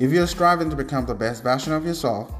If 0.00 0.12
you're 0.12 0.26
striving 0.26 0.70
to 0.70 0.76
become 0.76 1.04
the 1.04 1.14
best 1.14 1.42
version 1.42 1.74
of 1.74 1.84
yourself 1.84 2.32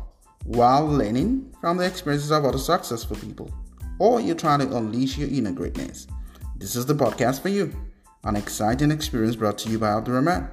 while 0.44 0.86
learning 0.86 1.54
from 1.60 1.76
the 1.76 1.84
experiences 1.84 2.30
of 2.30 2.46
other 2.46 2.56
successful 2.56 3.18
people, 3.18 3.52
or 3.98 4.18
you're 4.18 4.34
trying 4.34 4.60
to 4.60 4.76
unleash 4.78 5.18
your 5.18 5.28
inner 5.28 5.52
greatness, 5.52 6.06
this 6.56 6.74
is 6.74 6.86
the 6.86 6.94
podcast 6.94 7.42
for 7.42 7.50
you. 7.50 7.70
An 8.24 8.34
exciting 8.34 8.90
experience 8.90 9.36
brought 9.36 9.58
to 9.58 9.68
you 9.68 9.78
by 9.78 9.88
Abdurrahman. 9.88 10.48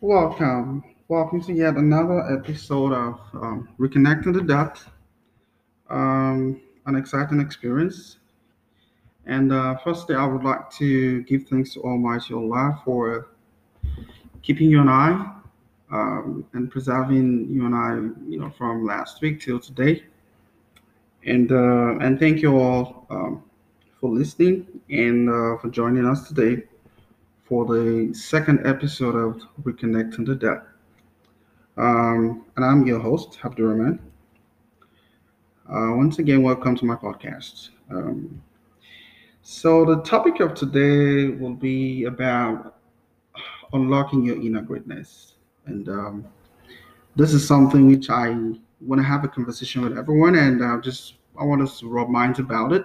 Welcome. 0.00 0.84
Welcome 1.08 1.42
to 1.42 1.52
yet 1.52 1.74
another 1.74 2.38
episode 2.38 2.92
of 2.92 3.18
um, 3.34 3.68
Reconnecting 3.80 4.32
the 4.32 4.42
Dots. 4.42 4.84
Um, 5.90 6.60
an 6.86 6.94
exciting 6.94 7.40
experience. 7.40 8.18
And 9.26 9.52
uh, 9.52 9.76
firstly, 9.78 10.16
I 10.16 10.26
would 10.26 10.42
like 10.42 10.70
to 10.72 11.22
give 11.22 11.46
thanks 11.48 11.74
to 11.74 11.82
Almighty 11.82 12.34
Allah 12.34 12.80
for 12.84 13.28
keeping 14.42 14.68
you 14.68 14.80
and 14.80 14.90
I 14.90 15.32
um, 15.92 16.44
and 16.54 16.70
preserving 16.70 17.48
you 17.50 17.66
and 17.66 17.74
I, 17.74 17.94
you 18.28 18.40
know, 18.40 18.50
from 18.50 18.84
last 18.84 19.20
week 19.22 19.40
till 19.40 19.60
today. 19.60 20.04
And 21.24 21.52
uh, 21.52 21.98
and 22.00 22.18
thank 22.18 22.42
you 22.42 22.58
all 22.58 23.06
um, 23.10 23.44
for 24.00 24.10
listening 24.10 24.66
and 24.90 25.28
uh, 25.28 25.58
for 25.58 25.68
joining 25.70 26.04
us 26.04 26.26
today 26.26 26.64
for 27.44 27.64
the 27.64 28.12
second 28.12 28.66
episode 28.66 29.14
of 29.14 29.40
Reconnecting 29.62 30.26
the 30.26 30.34
Dead. 30.34 30.62
Um, 31.76 32.44
and 32.56 32.64
I'm 32.64 32.86
your 32.86 32.98
host, 32.98 33.38
Abdurrahman. 33.44 34.00
Uh, 35.68 35.94
once 35.96 36.18
again, 36.18 36.42
welcome 36.42 36.76
to 36.76 36.84
my 36.84 36.96
podcast. 36.96 37.70
Um, 37.90 38.42
so, 39.42 39.84
the 39.84 40.02
topic 40.02 40.38
of 40.40 40.54
today 40.54 41.28
will 41.28 41.54
be 41.54 42.04
about 42.04 42.76
unlocking 43.72 44.22
your 44.24 44.36
inner 44.36 44.62
greatness. 44.62 45.34
And 45.66 45.88
um, 45.88 46.24
this 47.16 47.34
is 47.34 47.46
something 47.46 47.88
which 47.88 48.08
I 48.08 48.30
want 48.80 49.00
to 49.00 49.02
have 49.02 49.24
a 49.24 49.28
conversation 49.28 49.82
with 49.82 49.98
everyone, 49.98 50.36
and 50.36 50.62
uh, 50.62 50.80
just 50.80 51.14
I 51.38 51.44
want 51.44 51.60
us 51.60 51.80
to 51.80 51.88
rub 51.88 52.08
minds 52.08 52.38
about 52.38 52.72
it. 52.72 52.84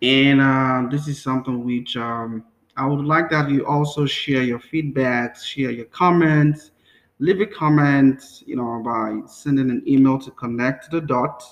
And 0.00 0.40
uh, 0.40 0.88
this 0.90 1.06
is 1.06 1.22
something 1.22 1.64
which 1.64 1.96
um, 1.96 2.44
I 2.76 2.86
would 2.86 3.04
like 3.04 3.30
that 3.30 3.50
you 3.50 3.66
also 3.66 4.06
share 4.06 4.42
your 4.42 4.58
feedback, 4.58 5.36
share 5.36 5.70
your 5.70 5.84
comments, 5.86 6.70
leave 7.18 7.40
a 7.40 7.46
comment, 7.46 8.42
you 8.46 8.56
know, 8.56 8.82
by 8.82 9.20
sending 9.26 9.70
an 9.70 9.82
email 9.86 10.18
to 10.18 10.30
connect 10.30 10.90
the 10.90 11.00
dot 11.00 11.44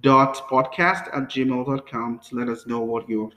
dot 0.00 0.48
podcast 0.48 1.08
at 1.16 1.28
gmail.com 1.28 2.20
to 2.20 2.36
let 2.36 2.48
us 2.48 2.66
know 2.66 2.80
what 2.80 3.08
your 3.08 3.30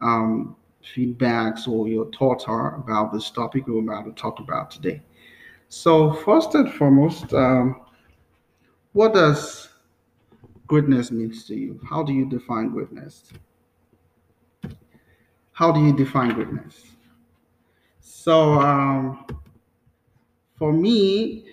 um, 0.00 0.56
feedbacks 0.94 1.66
or 1.68 1.88
your 1.88 2.10
thoughts 2.12 2.44
are 2.46 2.76
about 2.76 3.12
this 3.12 3.30
topic 3.30 3.66
we're 3.66 3.80
about 3.80 4.04
to 4.04 4.12
talk 4.12 4.38
about 4.40 4.70
today. 4.70 5.02
So, 5.68 6.12
first 6.12 6.54
and 6.54 6.72
foremost, 6.72 7.32
um, 7.34 7.80
what 8.92 9.14
does 9.14 9.68
greatness 10.66 11.10
means 11.10 11.44
to 11.44 11.54
you? 11.54 11.80
How 11.88 12.02
do 12.02 12.12
you 12.12 12.28
define 12.28 12.70
greatness? 12.70 13.32
How 15.52 15.72
do 15.72 15.80
you 15.84 15.94
define 15.94 16.34
greatness? 16.34 16.84
So, 18.00 18.54
um, 18.54 19.26
for 20.56 20.72
me, 20.72 21.46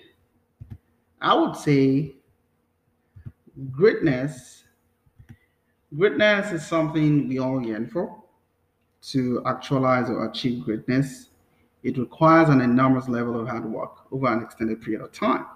I 1.20 1.34
would 1.34 1.56
say 1.56 2.15
greatness 3.72 4.64
greatness 5.96 6.52
is 6.52 6.66
something 6.66 7.28
we 7.28 7.38
all 7.38 7.62
yearn 7.62 7.86
for 7.86 8.22
to 9.00 9.42
actualize 9.46 10.10
or 10.10 10.26
achieve 10.26 10.64
greatness 10.64 11.30
it 11.86 11.98
requires 11.98 12.48
an 12.48 12.60
enormous 12.60 13.08
level 13.08 13.38
of 13.38 13.46
hard 13.46 13.64
work 13.64 14.10
over 14.10 14.26
an 14.26 14.42
extended 14.42 14.82
period 14.82 15.02
of 15.02 15.12
time. 15.12 15.46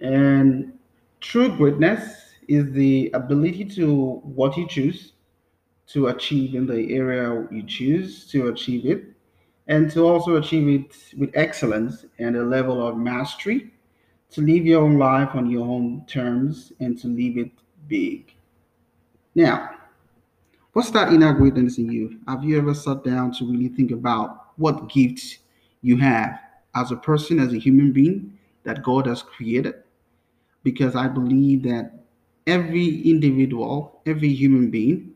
And 0.00 0.72
true 1.20 1.56
greatness 1.56 2.34
is 2.48 2.72
the 2.72 3.12
ability 3.14 3.64
to 3.76 4.16
what 4.24 4.56
you 4.56 4.66
choose 4.66 5.12
to 5.86 6.08
achieve 6.08 6.56
in 6.56 6.66
the 6.66 6.92
area 6.92 7.46
you 7.52 7.62
choose 7.62 8.26
to 8.32 8.48
achieve 8.48 8.86
it 8.86 9.04
and 9.68 9.88
to 9.92 10.04
also 10.04 10.34
achieve 10.34 10.66
it 10.68 10.96
with 11.16 11.30
excellence 11.34 12.06
and 12.18 12.34
a 12.34 12.42
level 12.42 12.84
of 12.84 12.96
mastery 12.96 13.72
to 14.30 14.40
live 14.40 14.64
your 14.64 14.82
own 14.82 14.98
life 14.98 15.30
on 15.34 15.50
your 15.50 15.66
own 15.66 16.04
terms 16.06 16.72
and 16.80 16.98
to 17.00 17.08
live 17.08 17.36
it 17.36 17.50
big. 17.88 18.32
Now, 19.34 19.70
what's 20.72 20.90
that 20.92 21.12
inner 21.12 21.32
greatness 21.32 21.78
in 21.78 21.90
you? 21.90 22.20
Have 22.28 22.44
you 22.44 22.56
ever 22.58 22.74
sat 22.74 23.02
down 23.04 23.32
to 23.34 23.44
really 23.44 23.68
think 23.68 23.90
about 23.90 24.52
what 24.56 24.88
gifts 24.88 25.38
you 25.82 25.96
have 25.98 26.38
as 26.74 26.92
a 26.92 26.96
person, 26.96 27.40
as 27.40 27.52
a 27.52 27.58
human 27.58 27.92
being 27.92 28.38
that 28.64 28.82
God 28.82 29.06
has 29.06 29.22
created? 29.22 29.74
Because 30.62 30.94
I 30.94 31.08
believe 31.08 31.62
that 31.64 32.04
every 32.46 33.00
individual, 33.02 34.00
every 34.06 34.32
human 34.32 34.70
being 34.70 35.12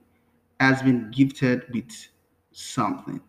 has 0.58 0.82
been 0.82 1.10
gifted 1.10 1.62
with 1.72 1.90
something. 2.52 3.20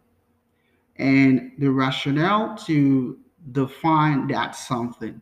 And 0.97 1.51
the 1.59 1.69
rationale 1.69 2.55
to 2.65 3.19
define 3.51 4.27
that 4.27 4.55
something 4.55 5.21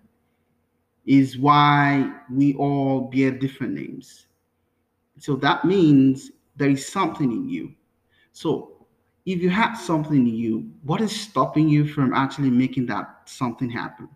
is 1.06 1.38
why 1.38 2.12
we 2.32 2.54
all 2.56 3.10
bear 3.14 3.32
different 3.32 3.74
names. 3.74 4.28
So 5.20 5.36
that 5.38 5.66
means 5.66 6.32
there 6.56 6.70
is 6.70 6.88
something 6.88 7.32
in 7.32 7.50
you. 7.50 7.74
So 8.32 8.86
if 9.26 9.42
you 9.42 9.50
have 9.50 9.78
something 9.78 10.28
in 10.28 10.36
you, 10.36 10.70
what 10.84 11.02
is 11.02 11.18
stopping 11.18 11.70
you 11.70 11.88
from 11.88 12.14
actually 12.14 12.50
making 12.50 12.88
that 12.88 13.22
something 13.26 13.70
happen? 13.70 14.10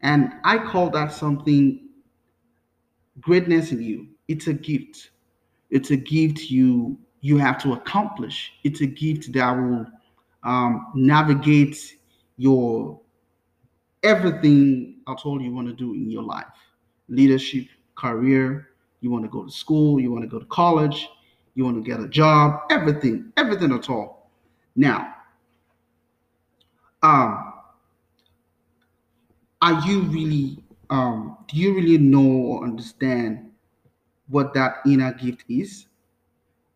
And 0.00 0.32
I 0.44 0.58
call 0.58 0.90
that 0.90 1.12
something 1.12 1.88
greatness 3.20 3.72
in 3.72 3.82
you. 3.82 4.08
It's 4.28 4.46
a 4.46 4.52
gift. 4.52 5.10
It's 5.70 5.90
a 5.90 5.96
gift 5.96 6.50
you 6.50 6.98
you 7.20 7.38
have 7.38 7.60
to 7.62 7.72
accomplish. 7.72 8.52
It's 8.64 8.82
a 8.82 8.86
gift 8.86 9.32
that 9.32 9.52
will 9.52 9.86
um, 10.42 10.88
navigate 10.94 11.96
your 12.36 13.00
everything 14.02 14.93
I 15.06 15.14
told 15.14 15.42
you 15.42 15.52
want 15.52 15.68
to 15.68 15.74
do 15.74 15.94
in 15.94 16.10
your 16.10 16.22
life 16.22 16.46
leadership, 17.08 17.66
career, 17.96 18.70
you 19.00 19.10
want 19.10 19.24
to 19.24 19.28
go 19.28 19.44
to 19.44 19.50
school, 19.50 20.00
you 20.00 20.10
want 20.10 20.22
to 20.24 20.28
go 20.28 20.38
to 20.38 20.46
college, 20.46 21.08
you 21.54 21.64
want 21.64 21.76
to 21.76 21.82
get 21.82 22.00
a 22.00 22.08
job, 22.08 22.60
everything, 22.70 23.32
everything 23.36 23.72
at 23.72 23.90
all. 23.90 24.30
Now, 24.76 25.14
um, 27.02 27.52
are 29.60 29.80
you 29.86 30.02
really, 30.02 30.64
um, 30.90 31.36
do 31.48 31.58
you 31.58 31.74
really 31.74 31.98
know 31.98 32.26
or 32.26 32.64
understand 32.64 33.50
what 34.28 34.54
that 34.54 34.76
inner 34.86 35.12
gift 35.12 35.44
is? 35.48 35.86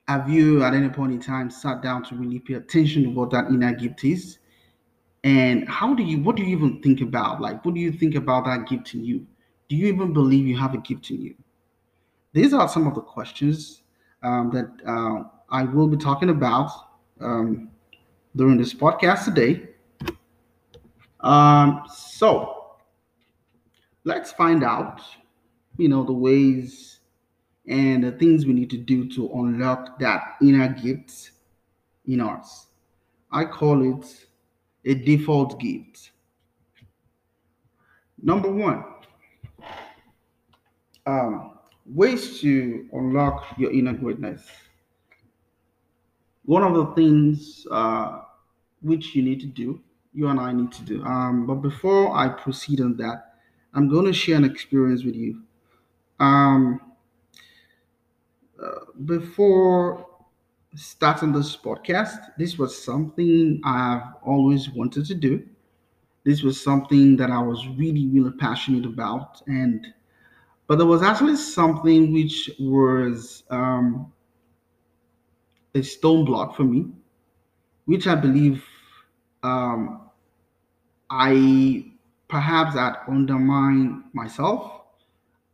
Have 0.07 0.29
you 0.29 0.63
at 0.63 0.75
any 0.75 0.89
point 0.89 1.13
in 1.13 1.21
time 1.21 1.51
sat 1.51 1.83
down 1.83 2.05
to 2.05 2.15
really 2.15 2.39
pay 2.39 2.55
attention 2.55 3.03
to 3.05 3.11
what 3.11 3.31
that 3.31 3.49
inner 3.49 3.73
gift 3.75 4.05
is? 4.05 4.39
And 5.25 5.69
how 5.69 5.95
do 5.95 6.03
you, 6.03 6.21
what 6.23 6.37
do 6.37 6.43
you 6.43 6.57
even 6.57 6.81
think 6.81 7.01
about? 7.01 7.41
Like, 7.41 7.65
what 7.65 7.75
do 7.75 7.81
you 7.81 7.93
think 7.93 8.15
about 8.15 8.45
that 8.45 8.69
gift 8.69 8.95
in 8.95 9.05
you? 9.05 9.27
Do 9.69 9.77
you 9.77 9.87
even 9.87 10.13
believe 10.13 10.47
you 10.47 10.57
have 10.57 10.75
a 10.75 10.79
gift 10.79 11.11
in 11.11 11.21
you? 11.21 11.35
These 12.33 12.55
are 12.55 12.69
some 12.69 12.87
of 12.87 12.95
the 12.95 13.01
questions 13.01 13.83
um, 14.23 14.51
that 14.53 14.71
uh, 14.87 15.25
I 15.51 15.65
will 15.65 15.89
be 15.89 15.97
talking 15.97 16.31
about 16.31 16.71
um, 17.21 17.71
during 18.37 18.59
this 18.59 18.73
podcast 18.73 19.25
today. 19.25 19.69
Um, 21.21 21.83
so 21.93 22.77
let's 24.05 24.31
find 24.33 24.63
out, 24.63 25.01
you 25.77 25.89
know, 25.89 26.05
the 26.05 26.13
ways 26.13 27.01
and 27.67 28.05
the 28.05 28.13
things 28.13 28.47
we 28.47 28.53
need 28.53 28.71
to 28.71 28.79
do 28.79 29.09
to 29.11 29.31
unlock 29.35 29.99
that 29.99 30.37
inner 30.41 30.69
gift 30.69 31.33
in 32.07 32.21
us. 32.21 32.67
I 33.31 33.45
call 33.45 33.83
it 33.83 34.27
a 34.89 34.95
default 34.95 35.61
gift. 35.61 36.13
Number 38.21 38.51
one, 38.51 38.85
um, 41.07 41.59
ways 41.87 42.41
to 42.41 42.89
unlock 42.93 43.45
your 43.59 43.71
inner 43.71 43.93
greatness. 43.93 44.43
One 46.47 46.63
of 46.63 46.75
the 46.75 46.87
things 46.95 47.67
uh, 47.71 48.23
which 48.81 49.15
you 49.15 49.23
need 49.23 49.41
to 49.41 49.47
do, 49.47 49.81
you 50.15 50.29
and 50.29 50.41
I 50.41 50.53
need 50.53 50.73
to 50.73 50.83
do. 50.83 51.05
Um, 51.05 51.47
but 51.47 51.57
before 51.57 52.17
I 52.17 52.29
proceed 52.29 52.81
on 52.81 52.97
that, 52.97 53.35
I'm 53.75 53.89
going 53.89 54.07
to 54.07 54.13
share 54.15 54.37
an 54.37 54.45
experience 54.45 55.05
with 55.05 55.15
you. 55.15 55.43
Um, 56.19 56.81
uh, 58.61 58.87
before 59.05 60.07
starting 60.75 61.33
this 61.33 61.57
podcast, 61.57 62.33
this 62.37 62.59
was 62.59 62.83
something 62.83 63.61
I've 63.65 64.03
always 64.23 64.71
wanted 64.71 65.07
to 65.07 65.15
do. 65.15 65.47
This 66.25 66.43
was 66.43 66.63
something 66.63 67.17
that 67.17 67.31
I 67.31 67.41
was 67.41 67.67
really, 67.69 68.07
really 68.09 68.33
passionate 68.33 68.85
about. 68.85 69.43
And, 69.47 69.87
but 70.67 70.77
there 70.77 70.87
was 70.87 71.03
actually 71.03 71.37
something 71.37 72.13
which 72.13 72.51
was 72.59 73.45
um, 73.51 74.13
a 75.75 75.83
stone 75.83 76.25
block 76.25 76.55
for 76.57 76.65
me, 76.65 76.87
which 77.87 78.07
I 78.07 78.15
believe 78.15 78.63
um, 79.43 80.03
I 81.09 81.93
perhaps 82.29 82.75
had 82.75 82.97
undermined 83.09 84.05
myself. 84.13 84.83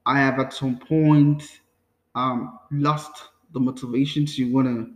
I 0.06 0.18
have 0.18 0.40
at 0.40 0.52
some 0.52 0.78
point 0.78 1.60
um, 2.14 2.58
lost 2.72 3.28
the 3.52 3.60
motivation 3.60 4.26
to 4.26 4.52
want 4.52 4.66
to 4.66 4.92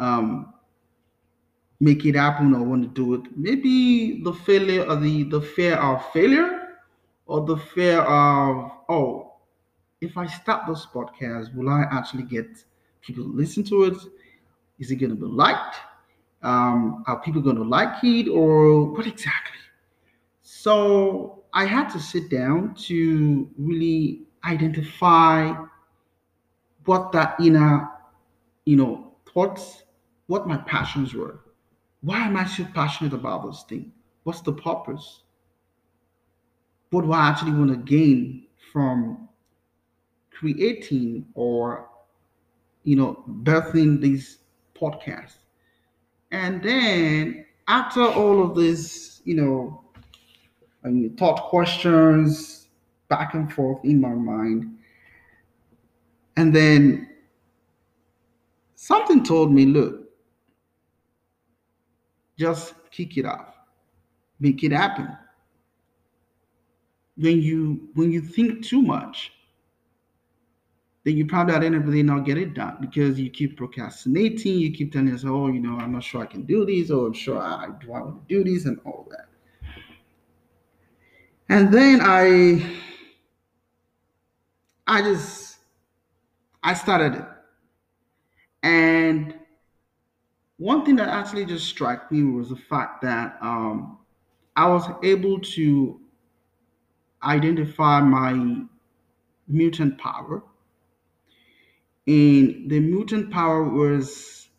um, 0.00 0.54
make 1.78 2.04
it 2.04 2.16
happen 2.16 2.54
or 2.54 2.62
want 2.62 2.82
to 2.82 2.88
do 2.88 3.14
it. 3.14 3.22
Maybe 3.36 4.22
the 4.22 4.32
failure 4.32 4.84
or 4.84 4.96
the, 4.96 5.24
the 5.24 5.40
fear 5.40 5.76
of 5.76 6.04
failure 6.12 6.78
or 7.26 7.46
the 7.46 7.56
fear 7.56 8.00
of, 8.00 8.72
oh, 8.88 9.34
if 10.00 10.16
I 10.16 10.26
start 10.26 10.66
this 10.66 10.86
podcast, 10.92 11.54
will 11.54 11.68
I 11.68 11.84
actually 11.90 12.24
get 12.24 12.48
people 13.02 13.24
to 13.24 13.30
listen 13.30 13.62
to 13.64 13.84
it? 13.84 13.96
Is 14.78 14.90
it 14.90 14.96
going 14.96 15.10
to 15.10 15.16
be 15.16 15.26
liked? 15.26 15.76
Um, 16.42 17.04
are 17.06 17.20
people 17.20 17.42
going 17.42 17.56
to 17.56 17.64
like 17.64 18.02
it 18.02 18.28
or 18.28 18.90
what 18.92 19.06
exactly? 19.06 19.58
So 20.40 21.42
I 21.52 21.66
had 21.66 21.90
to 21.90 22.00
sit 22.00 22.30
down 22.30 22.74
to 22.86 23.48
really 23.58 24.22
identify 24.44 25.52
what 26.86 27.12
that 27.12 27.38
inner, 27.38 27.90
you 28.64 28.76
know, 28.76 29.12
thoughts, 29.32 29.82
what 30.30 30.46
my 30.46 30.58
passions 30.58 31.12
were. 31.12 31.40
Why 32.02 32.20
am 32.20 32.36
I 32.36 32.46
so 32.46 32.64
passionate 32.72 33.12
about 33.12 33.44
this 33.44 33.64
thing? 33.68 33.90
What's 34.22 34.42
the 34.42 34.52
purpose? 34.52 35.24
What 36.90 37.02
do 37.02 37.10
I 37.10 37.30
actually 37.30 37.50
want 37.50 37.70
to 37.70 37.76
gain 37.76 38.46
from 38.72 39.28
creating 40.30 41.26
or, 41.34 41.88
you 42.84 42.94
know, 42.94 43.24
birthing 43.42 44.00
these 44.00 44.38
podcasts? 44.80 45.38
And 46.30 46.62
then 46.62 47.44
after 47.66 48.00
all 48.00 48.40
of 48.40 48.54
this, 48.54 49.22
you 49.24 49.34
know, 49.34 49.82
I 50.84 50.90
mean, 50.90 51.16
thought 51.16 51.42
questions 51.48 52.68
back 53.08 53.34
and 53.34 53.52
forth 53.52 53.84
in 53.84 54.00
my 54.00 54.14
mind, 54.14 54.78
and 56.36 56.54
then 56.54 57.08
something 58.76 59.24
told 59.24 59.52
me, 59.52 59.66
look, 59.66 59.99
just 62.40 62.74
kick 62.90 63.16
it 63.18 63.26
off, 63.26 63.54
make 64.40 64.64
it 64.64 64.72
happen. 64.72 65.08
When 67.16 67.42
you 67.42 67.90
when 67.94 68.10
you 68.10 68.22
think 68.22 68.64
too 68.64 68.82
much, 68.82 69.32
then 71.04 71.16
you 71.16 71.26
probably 71.26 71.54
at 71.54 71.60
the 71.60 71.66
end 71.66 71.74
of 71.74 71.86
the 71.86 71.92
day 71.92 72.02
not 72.02 72.24
get 72.24 72.38
it 72.38 72.54
done 72.54 72.78
because 72.80 73.20
you 73.20 73.30
keep 73.30 73.56
procrastinating. 73.58 74.58
You 74.58 74.72
keep 74.72 74.92
telling 74.92 75.08
yourself, 75.08 75.32
"Oh, 75.34 75.48
you 75.48 75.60
know, 75.60 75.76
I'm 75.78 75.92
not 75.92 76.02
sure 76.02 76.22
I 76.22 76.26
can 76.26 76.44
do 76.44 76.64
this," 76.64 76.90
or 76.90 77.06
"I'm 77.08 77.12
sure 77.12 77.38
I 77.38 77.68
do 77.80 77.88
want 77.88 78.28
to 78.28 78.34
do 78.34 78.44
this," 78.50 78.64
and 78.64 78.78
all 78.84 79.06
that. 79.10 79.28
And 81.48 81.72
then 81.74 82.00
I, 82.00 82.64
I 84.86 85.02
just, 85.02 85.58
I 86.62 86.74
started 86.74 87.14
it, 87.16 87.24
and 88.62 89.34
one 90.60 90.84
thing 90.84 90.96
that 90.96 91.08
actually 91.08 91.46
just 91.46 91.66
struck 91.66 92.12
me 92.12 92.22
was 92.22 92.50
the 92.50 92.56
fact 92.56 93.00
that 93.00 93.38
um, 93.40 93.96
I 94.54 94.68
was 94.68 94.86
able 95.02 95.40
to 95.40 95.98
identify 97.22 98.02
my 98.02 98.66
mutant 99.48 99.96
power. 99.96 100.42
And 102.06 102.70
the 102.70 102.78
mutant 102.78 103.30
power 103.30 103.64
was 103.64 104.50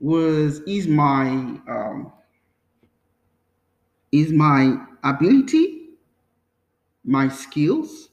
was 0.00 0.60
is 0.60 0.86
my 0.86 1.26
um, 1.68 2.10
is 4.10 4.32
my 4.32 4.74
ability, 5.04 5.90
my 7.04 7.28
skills. 7.28 8.08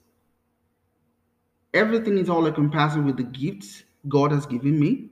Everything 1.73 2.17
is 2.17 2.29
all 2.29 2.45
encompassing 2.47 3.05
with 3.05 3.15
the 3.15 3.23
gifts 3.23 3.83
God 4.09 4.33
has 4.33 4.45
given 4.45 4.77
me. 4.77 5.11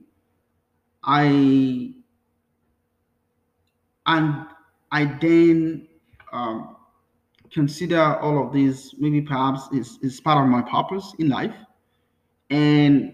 I 1.04 1.94
and 4.06 4.46
I 4.92 5.06
then 5.20 5.88
um, 6.32 6.76
consider 7.52 8.02
all 8.02 8.46
of 8.46 8.54
this 8.54 8.96
maybe 8.98 9.22
perhaps 9.22 9.68
is, 9.72 9.98
is 10.02 10.20
part 10.20 10.44
of 10.44 10.50
my 10.50 10.62
purpose 10.62 11.14
in 11.20 11.30
life. 11.30 11.56
And 12.50 13.14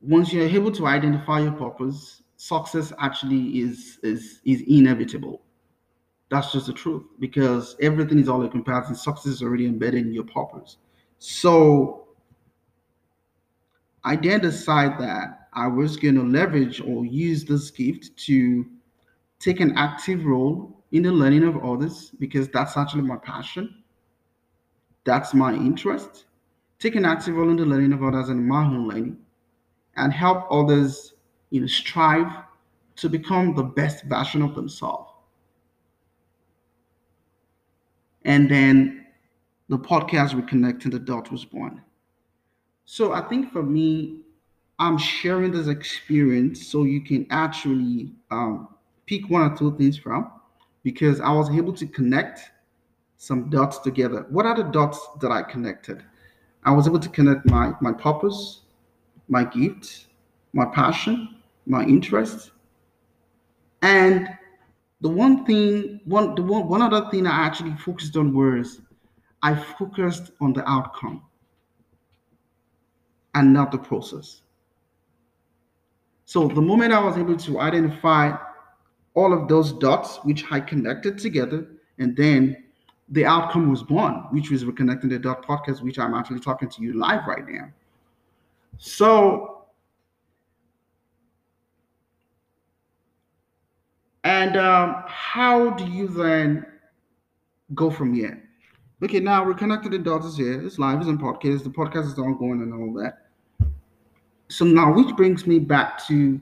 once 0.00 0.32
you're 0.32 0.46
able 0.46 0.72
to 0.72 0.86
identify 0.86 1.40
your 1.40 1.52
purpose, 1.52 2.22
success 2.36 2.92
actually 2.98 3.60
is 3.60 3.98
is 4.02 4.40
is 4.44 4.62
inevitable. 4.66 5.42
That's 6.30 6.52
just 6.52 6.66
the 6.66 6.72
truth 6.72 7.04
because 7.18 7.76
everything 7.80 8.18
is 8.18 8.28
all 8.28 8.42
encompassing. 8.42 8.94
Success 8.94 9.26
is 9.26 9.42
already 9.42 9.66
embedded 9.66 10.06
in 10.06 10.12
your 10.12 10.24
purpose. 10.24 10.76
So 11.18 12.08
I 14.04 14.16
then 14.16 14.40
decide 14.40 14.98
that 15.00 15.39
I 15.52 15.66
was 15.66 15.96
going 15.96 16.14
to 16.14 16.22
leverage 16.22 16.80
or 16.80 17.04
use 17.04 17.44
this 17.44 17.70
gift 17.70 18.16
to 18.26 18.66
take 19.38 19.60
an 19.60 19.76
active 19.76 20.24
role 20.24 20.82
in 20.92 21.02
the 21.02 21.12
learning 21.12 21.44
of 21.44 21.62
others 21.64 22.10
because 22.18 22.48
that's 22.48 22.76
actually 22.76 23.02
my 23.02 23.16
passion. 23.16 23.82
That's 25.04 25.34
my 25.34 25.54
interest. 25.54 26.26
Take 26.78 26.94
an 26.94 27.04
active 27.04 27.36
role 27.36 27.50
in 27.50 27.56
the 27.56 27.64
learning 27.64 27.92
of 27.92 28.02
others 28.02 28.28
and 28.28 28.46
my 28.46 28.64
own 28.64 28.88
learning 28.88 29.18
and 29.96 30.12
help 30.12 30.46
others 30.50 31.14
you 31.50 31.60
know, 31.60 31.66
strive 31.66 32.44
to 32.96 33.08
become 33.08 33.54
the 33.54 33.62
best 33.62 34.04
version 34.04 34.42
of 34.42 34.54
themselves. 34.54 35.10
And 38.24 38.50
then 38.50 39.06
the 39.68 39.78
podcast 39.78 40.32
Reconnecting 40.32 40.90
the 40.90 40.98
Dot 40.98 41.32
was 41.32 41.44
born. 41.44 41.82
So 42.84 43.12
I 43.12 43.22
think 43.28 43.52
for 43.52 43.62
me, 43.62 44.19
I'm 44.80 44.96
sharing 44.96 45.52
this 45.52 45.68
experience 45.68 46.66
so 46.66 46.84
you 46.84 47.02
can 47.02 47.26
actually 47.28 48.12
um, 48.30 48.68
pick 49.06 49.28
one 49.28 49.42
or 49.42 49.54
two 49.54 49.76
things 49.76 49.98
from 49.98 50.32
because 50.82 51.20
I 51.20 51.30
was 51.30 51.50
able 51.50 51.74
to 51.74 51.86
connect 51.86 52.40
some 53.18 53.50
dots 53.50 53.78
together. 53.80 54.24
What 54.30 54.46
are 54.46 54.56
the 54.56 54.62
dots 54.62 54.98
that 55.20 55.30
I 55.30 55.42
connected? 55.42 56.02
I 56.64 56.72
was 56.72 56.86
able 56.86 56.98
to 56.98 57.08
connect 57.10 57.44
my 57.44 57.74
my 57.82 57.92
purpose, 57.92 58.60
my 59.28 59.44
gift, 59.44 60.06
my 60.54 60.64
passion, 60.64 61.36
my 61.66 61.82
interest, 61.82 62.50
and 63.82 64.30
the 65.02 65.10
one 65.10 65.44
thing, 65.44 66.00
one 66.06 66.34
the 66.34 66.42
one, 66.42 66.68
one 66.68 66.80
other 66.80 67.10
thing 67.10 67.26
I 67.26 67.46
actually 67.46 67.74
focused 67.76 68.16
on 68.16 68.34
was 68.34 68.80
I 69.42 69.54
focused 69.54 70.32
on 70.40 70.54
the 70.54 70.66
outcome 70.66 71.22
and 73.34 73.52
not 73.52 73.72
the 73.72 73.78
process. 73.78 74.40
So 76.30 76.46
the 76.46 76.60
moment 76.60 76.92
I 76.92 77.02
was 77.02 77.16
able 77.18 77.36
to 77.36 77.58
identify 77.58 78.36
all 79.14 79.32
of 79.32 79.48
those 79.48 79.72
dots 79.72 80.18
which 80.22 80.44
I 80.52 80.60
connected 80.60 81.18
together, 81.18 81.66
and 81.98 82.16
then 82.16 82.66
the 83.08 83.24
outcome 83.24 83.68
was 83.68 83.82
born, 83.82 84.26
which 84.30 84.48
was 84.48 84.62
reconnecting 84.62 85.08
the 85.08 85.18
dot 85.18 85.44
podcast, 85.44 85.82
which 85.82 85.98
I'm 85.98 86.14
actually 86.14 86.38
talking 86.38 86.68
to 86.68 86.82
you 86.82 86.92
live 86.92 87.26
right 87.26 87.44
now. 87.48 87.72
So, 88.78 89.64
and 94.22 94.56
um, 94.56 95.02
how 95.08 95.70
do 95.70 95.84
you 95.84 96.06
then 96.06 96.64
go 97.74 97.90
from 97.90 98.14
here? 98.14 98.40
Okay, 99.02 99.18
now 99.18 99.44
we're 99.44 99.54
connected 99.54 99.90
the 99.90 99.98
dots 99.98 100.26
is 100.26 100.36
here. 100.36 100.64
It's 100.64 100.78
live, 100.78 101.00
it's 101.00 101.08
in 101.08 101.18
podcast. 101.18 101.64
The 101.64 101.70
podcast 101.70 102.06
is 102.06 102.18
ongoing 102.20 102.62
and 102.62 102.72
all 102.72 103.02
that. 103.02 103.29
So 104.50 104.64
now, 104.64 104.92
which 104.92 105.14
brings 105.16 105.46
me 105.46 105.58
back 105.58 106.04
to 106.08 106.40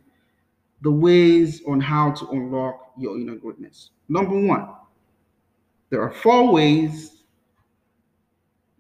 the 0.82 0.90
ways 0.90 1.62
on 1.66 1.80
how 1.80 2.12
to 2.12 2.28
unlock 2.30 2.92
your 2.96 3.18
inner 3.18 3.36
greatness. 3.36 3.90
Number 4.08 4.40
one, 4.40 4.68
there 5.90 6.00
are 6.00 6.10
four 6.10 6.50
ways, 6.50 7.22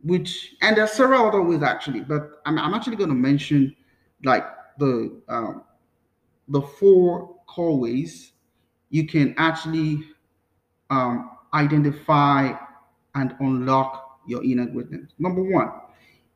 which, 0.02 0.54
and 0.62 0.76
there 0.76 0.84
are 0.84 0.88
several 0.88 1.26
other 1.26 1.42
ways 1.42 1.62
actually, 1.62 2.00
but 2.00 2.40
I'm, 2.46 2.58
I'm 2.58 2.74
actually 2.74 2.96
going 2.96 3.10
to 3.10 3.14
mention 3.14 3.74
like 4.24 4.44
the 4.78 5.20
um, 5.28 5.62
the 6.48 6.62
four 6.62 7.36
core 7.46 7.78
ways 7.78 8.32
you 8.90 9.06
can 9.06 9.34
actually 9.36 10.02
um, 10.90 11.32
identify 11.52 12.52
and 13.14 13.34
unlock 13.40 14.20
your 14.26 14.42
inner 14.44 14.66
greatness. 14.66 15.10
Number 15.18 15.42
one, 15.42 15.70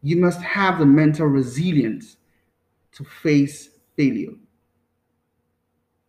you 0.02 0.16
must 0.16 0.40
have 0.42 0.78
the 0.78 0.86
mental 0.86 1.26
resilience 1.26 2.16
to 2.92 3.04
face 3.04 3.70
failure. 3.96 4.34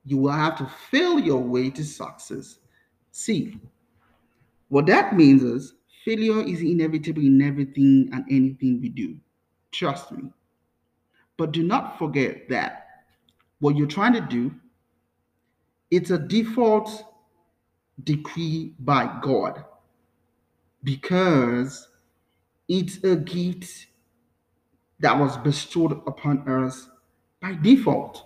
You 0.06 0.18
will 0.18 0.32
have 0.32 0.58
to 0.58 0.70
fail 0.92 1.20
your 1.20 1.42
way 1.42 1.70
to 1.70 1.84
success. 1.84 2.60
See, 3.12 3.60
what 4.70 4.86
that 4.88 5.16
means 5.16 5.44
is 5.44 5.76
failure 6.04 6.42
is 6.42 6.62
inevitable 6.62 7.22
in 7.22 7.42
everything 7.42 8.10
and 8.12 8.26
anything 8.30 8.82
we 8.82 8.90
do. 8.90 9.16
Trust 9.72 10.12
me. 10.12 10.24
But 11.38 11.52
do 11.52 11.64
not 11.64 11.98
forget 11.98 12.50
that 12.50 12.88
what 13.60 13.76
you're 13.78 13.88
trying 13.88 14.14
to 14.14 14.22
do, 14.22 14.54
it's 15.90 16.12
a 16.12 16.18
default 16.18 17.06
decree 18.04 18.74
by 18.80 19.20
God 19.22 19.64
because 20.84 21.88
it's 22.68 23.04
a 23.04 23.16
gift 23.16 23.88
that 25.04 25.20
was 25.20 25.36
bestowed 25.38 25.92
upon 26.08 26.48
us 26.48 26.88
by 27.42 27.54
default. 27.62 28.26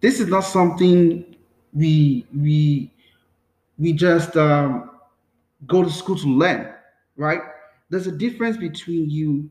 This 0.00 0.20
is 0.20 0.28
not 0.28 0.40
something 0.40 1.36
we 1.72 2.26
we 2.36 2.92
we 3.78 3.94
just 3.94 4.36
um, 4.36 4.90
go 5.66 5.82
to 5.82 5.90
school 5.90 6.18
to 6.18 6.28
learn, 6.28 6.74
right? 7.16 7.40
There's 7.88 8.06
a 8.06 8.12
difference 8.12 8.58
between 8.58 9.08
you 9.08 9.50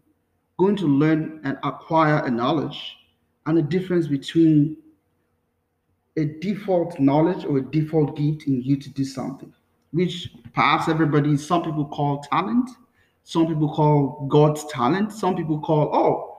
going 0.59 0.75
to 0.75 0.85
learn 0.85 1.41
and 1.43 1.57
acquire 1.63 2.23
a 2.25 2.29
knowledge 2.29 2.95
and 3.47 3.57
a 3.57 3.61
difference 3.63 4.07
between 4.07 4.77
a 6.15 6.25
default 6.25 6.99
knowledge 6.99 7.43
or 7.43 7.57
a 7.57 7.61
default 7.61 8.15
gift 8.15 8.45
in 8.47 8.61
you 8.61 8.77
to 8.77 8.89
do 8.91 9.03
something, 9.03 9.51
which 9.91 10.29
perhaps 10.53 10.87
everybody, 10.89 11.37
some 11.37 11.63
people 11.63 11.85
call 11.85 12.19
talent, 12.19 12.69
some 13.27 13.45
people 13.45 13.67
call 13.67 14.25
God's 14.29 14.65
talent, 14.67 15.11
some 15.11 15.35
people 15.35 15.59
call, 15.59 15.93
oh, 15.93 16.37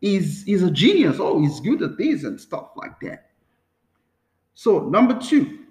he's, 0.00 0.44
he's 0.44 0.62
a 0.62 0.70
genius, 0.70 1.16
oh, 1.18 1.40
he's 1.40 1.58
good 1.58 1.82
at 1.82 1.98
this 1.98 2.22
and 2.22 2.40
stuff 2.40 2.68
like 2.76 3.00
that. 3.00 3.32
So, 4.54 4.88
number 4.88 5.18
two 5.18 5.64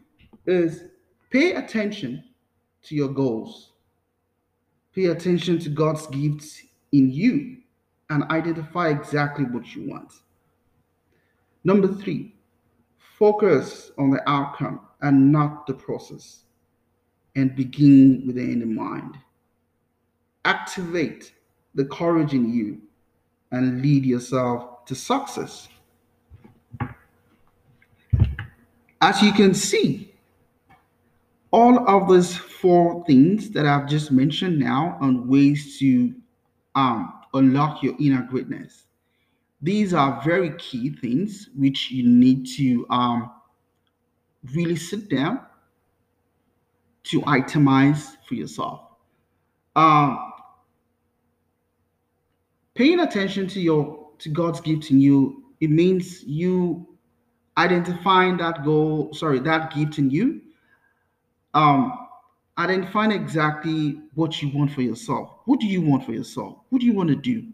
is 0.46 0.84
pay 1.30 1.54
attention 1.54 2.26
to 2.84 2.96
your 2.96 3.08
goals. 3.08 3.72
Pay 4.94 5.06
attention 5.06 5.58
to 5.60 5.70
God's 5.70 6.06
gifts 6.08 6.62
in 6.92 7.10
you 7.10 7.60
and 8.10 8.26
identify 8.26 8.90
exactly 8.90 9.46
what 9.46 9.74
you 9.74 9.88
want. 9.88 10.12
Number 11.64 11.88
three, 11.88 12.36
focus 12.98 13.94
on 13.98 14.10
the 14.10 14.30
outcome 14.30 14.82
and 15.00 15.32
not 15.32 15.66
the 15.66 15.76
process, 15.76 16.42
and 17.38 17.56
begin 17.56 18.24
with 18.28 18.36
the 18.36 18.42
end 18.42 18.64
in 18.64 18.76
mind. 18.76 19.16
Activate 20.46 21.34
the 21.76 21.86
courage 21.86 22.34
in 22.34 22.52
you 22.54 22.82
and 23.52 23.82
lead 23.82 24.06
yourself 24.06 24.86
to 24.86 24.96
success. 24.96 25.68
As 29.02 29.22
you 29.22 29.34
can 29.34 29.54
see, 29.54 30.14
all 31.52 31.88
of 31.90 32.10
these 32.10 32.36
four 32.36 33.04
things 33.06 33.50
that 33.52 33.66
I've 33.66 33.88
just 33.88 34.12
mentioned 34.12 34.60
now 34.60 34.98
on 35.02 35.28
ways 35.28 35.78
to 35.80 36.14
um, 36.76 37.14
unlock 37.34 37.84
your 37.84 37.96
inner 38.00 38.22
greatness. 38.22 38.86
These 39.62 39.94
are 39.94 40.22
very 40.24 40.56
key 40.58 40.90
things 40.90 41.50
which 41.56 41.92
you 41.92 42.08
need 42.08 42.48
to 42.58 42.86
um, 42.90 43.32
really 44.54 44.76
sit 44.76 45.10
down 45.10 45.42
to 47.04 47.22
itemize 47.22 48.16
for 48.28 48.36
yourself. 48.36 48.82
Um, 49.76 50.31
paying 52.82 53.02
attention 53.02 53.46
to 53.46 53.62
your 53.62 54.10
to 54.18 54.30
God's 54.30 54.60
gift 54.60 54.90
in 54.90 55.00
you, 55.00 55.44
it 55.60 55.70
means 55.70 56.24
you 56.24 56.88
identifying 57.56 58.38
that 58.38 58.66
goal, 58.66 59.14
sorry, 59.14 59.40
that 59.42 59.72
gift 59.72 60.00
in 60.00 60.10
you, 60.10 60.42
um, 61.54 62.08
identifying 62.58 63.12
exactly 63.12 64.02
what 64.16 64.42
you 64.42 64.50
want 64.58 64.72
for 64.72 64.82
yourself. 64.82 65.30
What 65.46 65.60
do 65.60 65.68
you 65.68 65.80
want 65.82 66.06
for 66.06 66.14
yourself? 66.14 66.58
What 66.70 66.82
do 66.82 66.88
you 66.88 66.94
want 66.94 67.10
to 67.10 67.16
do? 67.16 67.46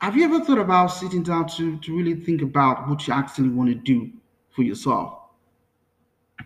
Have 0.00 0.16
you 0.16 0.24
ever 0.24 0.44
thought 0.44 0.58
about 0.58 0.88
sitting 0.88 1.22
down 1.22 1.46
to, 1.50 1.78
to 1.78 1.96
really 1.96 2.16
think 2.16 2.42
about 2.42 2.88
what 2.88 3.06
you 3.06 3.14
actually 3.14 3.50
want 3.50 3.68
to 3.68 3.76
do 3.76 4.10
for 4.50 4.62
yourself? 4.62 5.14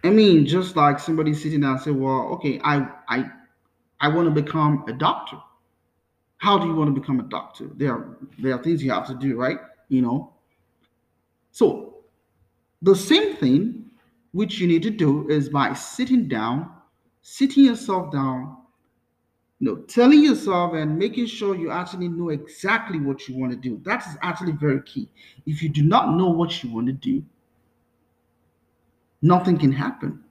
I 0.04 0.10
mean, 0.10 0.44
just 0.44 0.76
like 0.76 0.98
somebody 0.98 1.32
sitting 1.32 1.60
down 1.60 1.72
and 1.72 1.80
say, 1.80 1.90
well, 1.90 2.28
okay, 2.34 2.60
I 2.62 2.86
I 3.08 3.30
I 3.98 4.08
want 4.08 4.34
to 4.34 4.42
become 4.42 4.84
a 4.88 4.92
doctor. 4.92 5.38
How 6.42 6.58
do 6.58 6.66
you 6.66 6.74
want 6.74 6.92
to 6.92 7.00
become 7.00 7.20
a 7.20 7.22
doctor? 7.22 7.68
There 7.76 7.92
are 7.92 8.16
there 8.40 8.52
are 8.52 8.60
things 8.60 8.82
you 8.82 8.90
have 8.90 9.06
to 9.06 9.14
do, 9.14 9.38
right? 9.38 9.60
You 9.88 10.02
know. 10.02 10.32
So 11.52 11.98
the 12.82 12.96
same 12.96 13.36
thing 13.36 13.84
which 14.32 14.58
you 14.58 14.66
need 14.66 14.82
to 14.82 14.90
do 14.90 15.28
is 15.28 15.48
by 15.48 15.72
sitting 15.72 16.26
down, 16.26 16.68
sitting 17.20 17.64
yourself 17.64 18.10
down, 18.10 18.56
you 19.60 19.68
know, 19.68 19.76
telling 19.82 20.24
yourself 20.24 20.74
and 20.74 20.98
making 20.98 21.26
sure 21.26 21.54
you 21.54 21.70
actually 21.70 22.08
know 22.08 22.30
exactly 22.30 22.98
what 22.98 23.28
you 23.28 23.38
want 23.38 23.52
to 23.52 23.56
do. 23.56 23.80
That 23.84 24.04
is 24.04 24.16
actually 24.22 24.50
very 24.50 24.82
key. 24.82 25.08
If 25.46 25.62
you 25.62 25.68
do 25.68 25.84
not 25.84 26.16
know 26.16 26.28
what 26.28 26.64
you 26.64 26.72
want 26.72 26.88
to 26.88 26.92
do, 26.92 27.24
nothing 29.20 29.58
can 29.58 29.70
happen. 29.70 30.24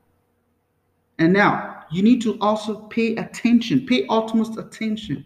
And 1.19 1.31
now 1.31 1.85
you 1.89 2.03
need 2.03 2.21
to 2.23 2.37
also 2.41 2.81
pay 2.87 3.15
attention, 3.15 3.85
pay 3.85 4.05
utmost 4.09 4.57
attention 4.57 5.23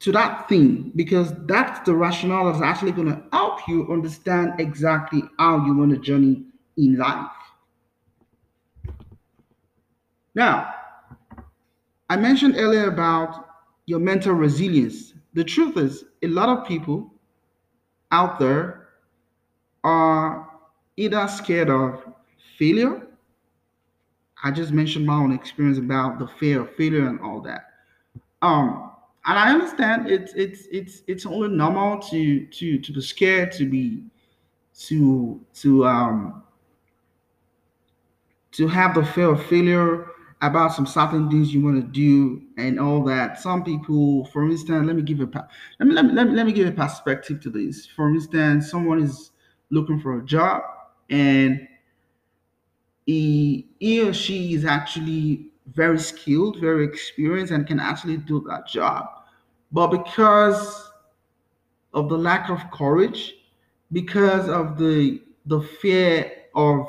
to 0.00 0.12
that 0.12 0.48
thing 0.48 0.92
because 0.94 1.32
that's 1.46 1.80
the 1.86 1.94
rationale 1.94 2.46
that's 2.50 2.62
actually 2.62 2.92
going 2.92 3.08
to 3.08 3.22
help 3.32 3.66
you 3.68 3.90
understand 3.92 4.54
exactly 4.60 5.22
how 5.38 5.64
you 5.64 5.74
want 5.76 5.90
to 5.90 5.98
journey 5.98 6.44
in 6.76 6.96
life. 6.98 7.30
Now, 10.34 10.72
I 12.10 12.16
mentioned 12.16 12.56
earlier 12.56 12.88
about 12.88 13.48
your 13.86 14.00
mental 14.00 14.32
resilience. 14.34 15.14
The 15.34 15.44
truth 15.44 15.76
is, 15.76 16.04
a 16.22 16.26
lot 16.28 16.48
of 16.48 16.66
people 16.66 17.12
out 18.12 18.38
there 18.38 18.88
are 19.84 20.50
either 20.96 21.26
scared 21.28 21.70
of 21.70 22.02
failure. 22.58 23.06
I 24.42 24.50
just 24.50 24.72
mentioned 24.72 25.06
my 25.06 25.14
own 25.16 25.32
experience 25.32 25.78
about 25.78 26.18
the 26.18 26.26
fear 26.38 26.62
of 26.62 26.74
failure 26.76 27.06
and 27.06 27.20
all 27.20 27.40
that. 27.42 27.66
Um, 28.42 28.92
and 29.26 29.38
I 29.38 29.50
understand 29.52 30.08
it's 30.10 30.32
it's 30.34 30.66
it's 30.70 31.02
it's 31.06 31.26
only 31.26 31.48
normal 31.48 32.00
to 32.10 32.46
to 32.46 32.78
to 32.78 32.92
be 32.92 33.00
scared 33.00 33.52
to 33.52 33.68
be 33.68 34.04
to 34.86 35.40
to 35.54 35.86
um 35.86 36.42
to 38.52 38.68
have 38.68 38.94
the 38.94 39.04
fear 39.04 39.30
of 39.30 39.44
failure 39.46 40.06
about 40.42 40.72
some 40.72 40.86
certain 40.86 41.30
things 41.30 41.52
you 41.52 41.62
want 41.62 41.80
to 41.80 41.88
do 41.88 42.42
and 42.58 42.78
all 42.78 43.02
that. 43.04 43.40
Some 43.40 43.64
people, 43.64 44.26
for 44.26 44.44
instance, 44.44 44.86
let 44.86 44.96
me 44.96 45.02
give 45.02 45.20
a 45.20 45.24
let 45.78 45.88
me, 45.88 45.94
let 45.94 46.04
me 46.04 46.12
let 46.12 46.26
me 46.28 46.32
let 46.34 46.46
me 46.46 46.52
give 46.52 46.68
a 46.68 46.72
perspective 46.72 47.40
to 47.42 47.50
this. 47.50 47.86
For 47.86 48.08
instance, 48.10 48.70
someone 48.70 49.02
is 49.02 49.30
looking 49.70 50.00
for 50.00 50.18
a 50.18 50.24
job 50.24 50.62
and 51.10 51.66
he, 53.06 53.68
he 53.78 54.02
or 54.02 54.12
she 54.12 54.54
is 54.54 54.64
actually 54.64 55.50
very 55.72 55.98
skilled, 55.98 56.60
very 56.60 56.84
experienced, 56.84 57.52
and 57.52 57.66
can 57.66 57.80
actually 57.80 58.16
do 58.18 58.44
that 58.48 58.66
job. 58.66 59.06
But 59.76 59.88
because 59.88 60.90
of 61.92 62.08
the 62.08 62.16
lack 62.16 62.48
of 62.48 62.62
courage, 62.70 63.34
because 63.92 64.48
of 64.48 64.78
the 64.78 65.20
the 65.44 65.60
fear 65.60 66.32
of 66.54 66.86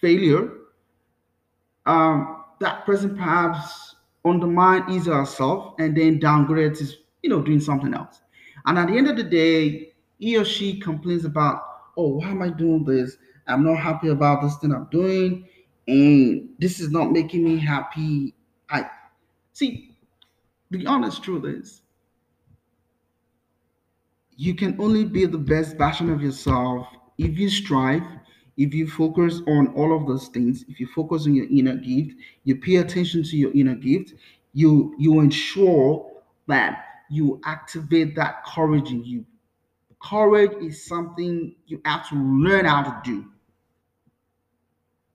failure, 0.00 0.52
um, 1.84 2.44
that 2.60 2.86
person 2.86 3.14
perhaps 3.14 3.96
undermines 4.24 4.90
his 4.90 5.06
or 5.06 5.18
herself 5.18 5.74
and 5.78 5.94
then 5.94 6.18
downgrades 6.18 6.78
his, 6.78 6.96
you 7.22 7.28
know, 7.28 7.42
doing 7.42 7.60
something 7.60 7.92
else. 7.92 8.22
And 8.64 8.78
at 8.78 8.88
the 8.88 8.96
end 8.96 9.08
of 9.08 9.18
the 9.18 9.22
day, 9.22 9.92
he 10.18 10.38
or 10.38 10.46
she 10.46 10.80
complains 10.80 11.26
about, 11.26 11.62
oh, 11.98 12.16
why 12.16 12.30
am 12.30 12.40
I 12.40 12.48
doing 12.48 12.86
this? 12.86 13.18
I'm 13.46 13.64
not 13.64 13.76
happy 13.76 14.08
about 14.08 14.40
this 14.40 14.56
thing 14.56 14.72
I'm 14.72 14.88
doing, 14.90 15.46
and 15.86 16.48
this 16.58 16.80
is 16.80 16.90
not 16.90 17.12
making 17.12 17.44
me 17.44 17.58
happy. 17.58 18.34
I 18.70 18.86
see 19.52 19.94
the 20.70 20.86
honest 20.86 21.22
truth 21.22 21.44
is 21.44 21.81
you 24.36 24.54
can 24.54 24.76
only 24.80 25.04
be 25.04 25.26
the 25.26 25.38
best 25.38 25.76
version 25.76 26.10
of 26.10 26.22
yourself 26.22 26.86
if 27.18 27.38
you 27.38 27.48
strive 27.48 28.02
if 28.56 28.74
you 28.74 28.86
focus 28.86 29.40
on 29.46 29.68
all 29.74 29.96
of 29.96 30.06
those 30.06 30.28
things 30.28 30.64
if 30.68 30.78
you 30.78 30.86
focus 30.94 31.26
on 31.26 31.34
your 31.34 31.46
inner 31.50 31.76
gift 31.76 32.14
you 32.44 32.56
pay 32.56 32.76
attention 32.76 33.22
to 33.22 33.36
your 33.36 33.52
inner 33.52 33.74
gift 33.74 34.14
you 34.52 34.94
you 34.98 35.20
ensure 35.20 36.10
that 36.46 36.84
you 37.12 37.40
activate 37.44 38.16
that 38.16 38.44
courage 38.46 38.90
in 38.90 39.04
you. 39.04 39.24
Courage 40.02 40.52
is 40.62 40.84
something 40.84 41.54
you 41.66 41.80
have 41.84 42.08
to 42.08 42.16
learn 42.16 42.64
how 42.64 42.82
to 42.82 43.00
do. 43.04 43.26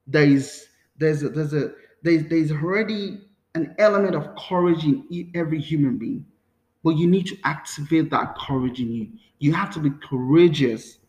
There 0.06 0.24
is 0.24 0.66
there's 0.96 1.22
a, 1.22 1.28
there's 1.28 1.52
a 1.52 1.72
there's, 2.02 2.26
there's 2.28 2.52
already 2.52 3.20
an 3.54 3.74
element 3.78 4.14
of 4.14 4.34
courage 4.36 4.84
in 4.84 5.30
every 5.34 5.60
human 5.60 5.98
being, 5.98 6.24
but 6.88 6.96
you 6.96 7.06
need 7.06 7.26
to 7.26 7.36
activate 7.44 8.08
that 8.08 8.34
courage 8.38 8.80
in 8.80 8.90
you. 8.90 9.06
You 9.40 9.52
have 9.52 9.70
to 9.74 9.78
be 9.78 9.90
courageous 10.08 11.00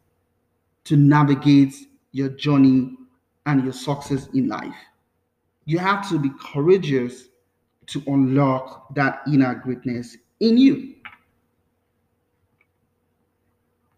to 0.83 0.97
navigate 0.97 1.73
your 2.11 2.27
journey 2.27 2.97
and 3.45 3.63
your 3.63 3.71
success 3.71 4.27
in 4.33 4.49
life. 4.49 4.75
You 5.63 5.77
have 5.77 6.09
to 6.09 6.19
be 6.19 6.31
courageous 6.41 7.29
to 7.87 8.03
unlock 8.07 8.93
that 8.95 9.21
inner 9.31 9.55
greatness 9.55 10.17
in 10.41 10.57
you. 10.57 10.95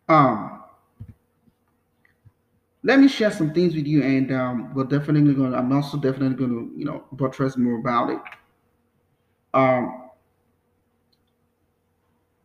Um, 0.07 0.61
let 2.83 2.99
me 2.99 3.07
share 3.07 3.31
some 3.31 3.55
things 3.55 3.73
with 3.73 3.87
you, 3.87 4.03
and 4.03 4.31
um, 4.31 4.71
we're 4.75 4.83
definitely 4.83 5.33
going. 5.33 5.55
I'm 5.55 5.71
also 5.71 5.97
definitely 5.97 6.35
going 6.35 6.51
to, 6.51 6.77
you 6.77 6.85
know, 6.85 7.05
buttress 7.13 7.57
more 7.57 7.79
about 7.79 8.11
it. 8.11 8.19
Um, 9.55 10.10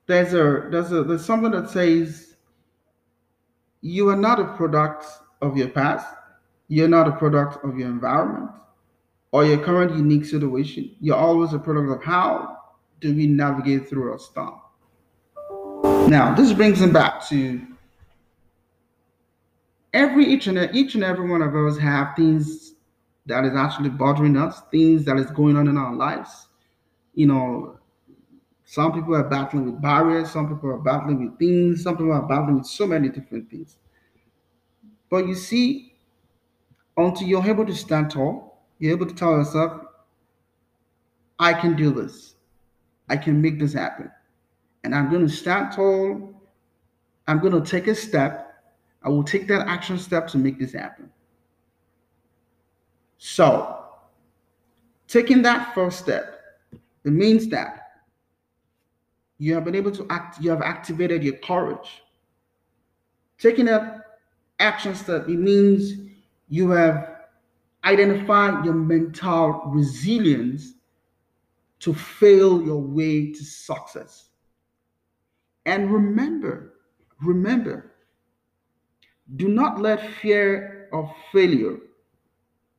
there's 0.07 0.33
a 0.33 0.69
there's 0.71 0.93
a 0.93 1.03
there's 1.03 1.25
something 1.25 1.51
that 1.51 1.71
says 1.71 2.37
you 3.81 4.09
are 4.09 4.17
not 4.17 4.41
a 4.41 4.45
product 4.57 5.05
of 5.43 5.57
your 5.57 5.69
past. 5.69 6.07
You're 6.69 6.89
not 6.89 7.07
a 7.07 7.13
product 7.13 7.65
of 7.65 7.79
your 7.79 7.89
environment 7.89 8.51
or 9.31 9.45
your 9.45 9.59
current 9.59 9.97
unique 9.97 10.25
situation. 10.25 10.97
You're 11.01 11.17
always 11.17 11.53
a 11.53 11.59
product 11.59 11.91
of 11.91 12.05
how 12.05 12.59
do 13.01 13.15
we 13.15 13.27
navigate 13.27 13.89
through 13.89 14.13
our 14.13 14.19
storm. 14.19 14.61
Now, 16.11 16.35
this 16.35 16.53
brings 16.53 16.81
me 16.81 16.91
back 16.91 17.27
to 17.29 17.61
every 19.93 20.27
each 20.27 20.47
and 20.47 20.75
each 20.75 20.95
and 20.95 21.05
every 21.05 21.29
one 21.29 21.43
of 21.43 21.55
us 21.55 21.79
have 21.79 22.17
things 22.17 22.75
that 23.27 23.45
is 23.45 23.55
actually 23.55 23.91
bothering 23.91 24.37
us, 24.37 24.63
things 24.71 25.05
that 25.05 25.17
is 25.17 25.31
going 25.31 25.57
on 25.57 25.69
in 25.69 25.77
our 25.77 25.95
lives. 25.95 26.49
You 27.15 27.27
know, 27.27 27.76
some 28.69 28.93
people 28.93 29.15
are 29.15 29.23
battling 29.23 29.65
with 29.65 29.81
barriers, 29.81 30.33
some 30.33 30.49
people 30.53 30.71
are 30.71 30.79
battling 30.79 31.25
with 31.25 31.39
things, 31.39 31.85
some 31.85 31.97
people 31.97 32.13
are 32.13 32.27
battling 32.27 32.57
with 32.57 32.67
so 32.67 32.85
many 32.85 33.09
different 33.09 33.49
things. 33.49 33.79
But 35.09 35.29
you 35.29 35.37
see, 35.37 35.95
until 36.97 37.29
you're 37.29 37.47
able 37.47 37.65
to 37.65 37.75
stand 37.75 38.11
tall, 38.11 38.59
you're 38.81 38.91
able 38.91 39.07
to 39.07 39.15
tell 39.15 39.31
yourself, 39.31 39.83
I 41.39 41.53
can 41.53 41.77
do 41.77 41.93
this. 41.93 42.35
I 43.09 43.17
can 43.17 43.41
make 43.41 43.61
this 43.61 43.73
happen. 43.73 44.11
And 44.83 44.97
I'm 44.97 45.11
going 45.11 45.25
to 45.25 45.33
stand 45.33 45.73
tall. 45.73 46.35
I'm 47.29 47.39
going 47.39 47.53
to 47.53 47.71
take 47.71 47.87
a 47.87 47.95
step. 47.95 48.53
I 49.05 49.11
will 49.11 49.23
take 49.23 49.47
that 49.47 49.69
action 49.69 49.97
step 49.97 50.27
to 50.29 50.39
make 50.39 50.59
this 50.59 50.73
happen. 50.73 51.09
So, 53.19 53.85
taking 55.07 55.43
that 55.43 55.73
first 55.73 56.01
step, 56.01 56.41
it 57.05 57.13
means 57.13 57.47
that 57.49 57.86
you 59.39 59.55
have 59.55 59.65
been 59.65 59.75
able 59.75 59.93
to 59.93 60.07
act, 60.11 60.41
you 60.41 60.51
have 60.51 60.63
activated 60.63 61.23
your 61.23 61.37
courage. 61.37 62.03
Taking 63.39 63.67
that 63.67 64.01
action 64.59 64.95
step, 64.95 65.29
it 65.29 65.39
means 65.39 66.11
you 66.49 66.71
have 66.71 67.17
identified 67.85 68.65
your 68.65 68.75
mental 68.75 69.63
resilience 69.67 70.73
to 71.81 71.93
fail 71.93 72.63
your 72.63 72.81
way 72.81 73.33
to 73.33 73.45
success. 73.45 74.31
And 75.67 75.93
remember, 75.93 76.75
remember, 77.21 77.93
do 79.35 79.49
not 79.49 79.81
let 79.81 80.15
fear 80.21 80.89
of 80.93 81.11
failure, 81.33 81.79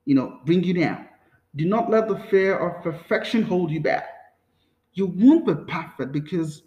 you 0.05 0.15
know, 0.15 0.39
bring 0.45 0.63
you 0.63 0.73
down. 0.73 1.05
Do 1.55 1.65
not 1.65 1.89
let 1.89 2.07
the 2.07 2.17
fear 2.29 2.57
of 2.57 2.83
perfection 2.83 3.43
hold 3.43 3.71
you 3.71 3.81
back. 3.81 4.16
You 4.97 5.13
won't 5.15 5.45
be 5.45 5.53
perfect 5.71 6.11
because 6.11 6.63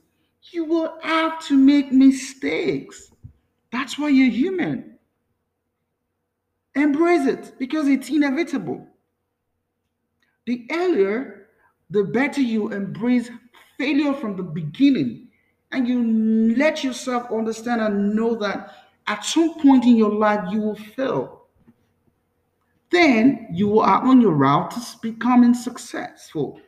you 0.53 0.65
will 0.65 0.97
have 1.03 1.45
to 1.49 1.59
make 1.59 1.91
mistakes. 1.91 3.11
That's 3.73 3.99
why 3.99 4.11
you're 4.11 4.31
human. 4.31 4.99
Embrace 6.77 7.27
it 7.27 7.55
because 7.59 7.89
it's 7.89 8.09
inevitable. 8.09 8.87
The 10.47 10.65
earlier, 10.71 11.49
the 11.91 12.05
better 12.05 12.41
you 12.41 12.73
embrace 12.73 13.29
failure 13.77 14.15
from 14.15 14.37
the 14.37 14.45
beginning 14.45 15.31
and 15.73 15.89
you 15.89 16.55
let 16.57 16.85
yourself 16.85 17.33
understand 17.33 17.81
and 17.81 18.15
know 18.15 18.37
that 18.37 18.73
at 19.09 19.25
some 19.25 19.59
point 19.59 19.85
in 19.87 19.97
your 19.97 20.15
life 20.15 20.53
you 20.53 20.61
will 20.61 20.77
fail. 20.77 21.49
Then 22.93 23.49
you 23.53 23.81
are 23.81 24.05
on 24.05 24.21
your 24.21 24.35
route 24.35 24.71
to 24.71 24.81
becoming 25.03 25.53
successful. 25.53 26.61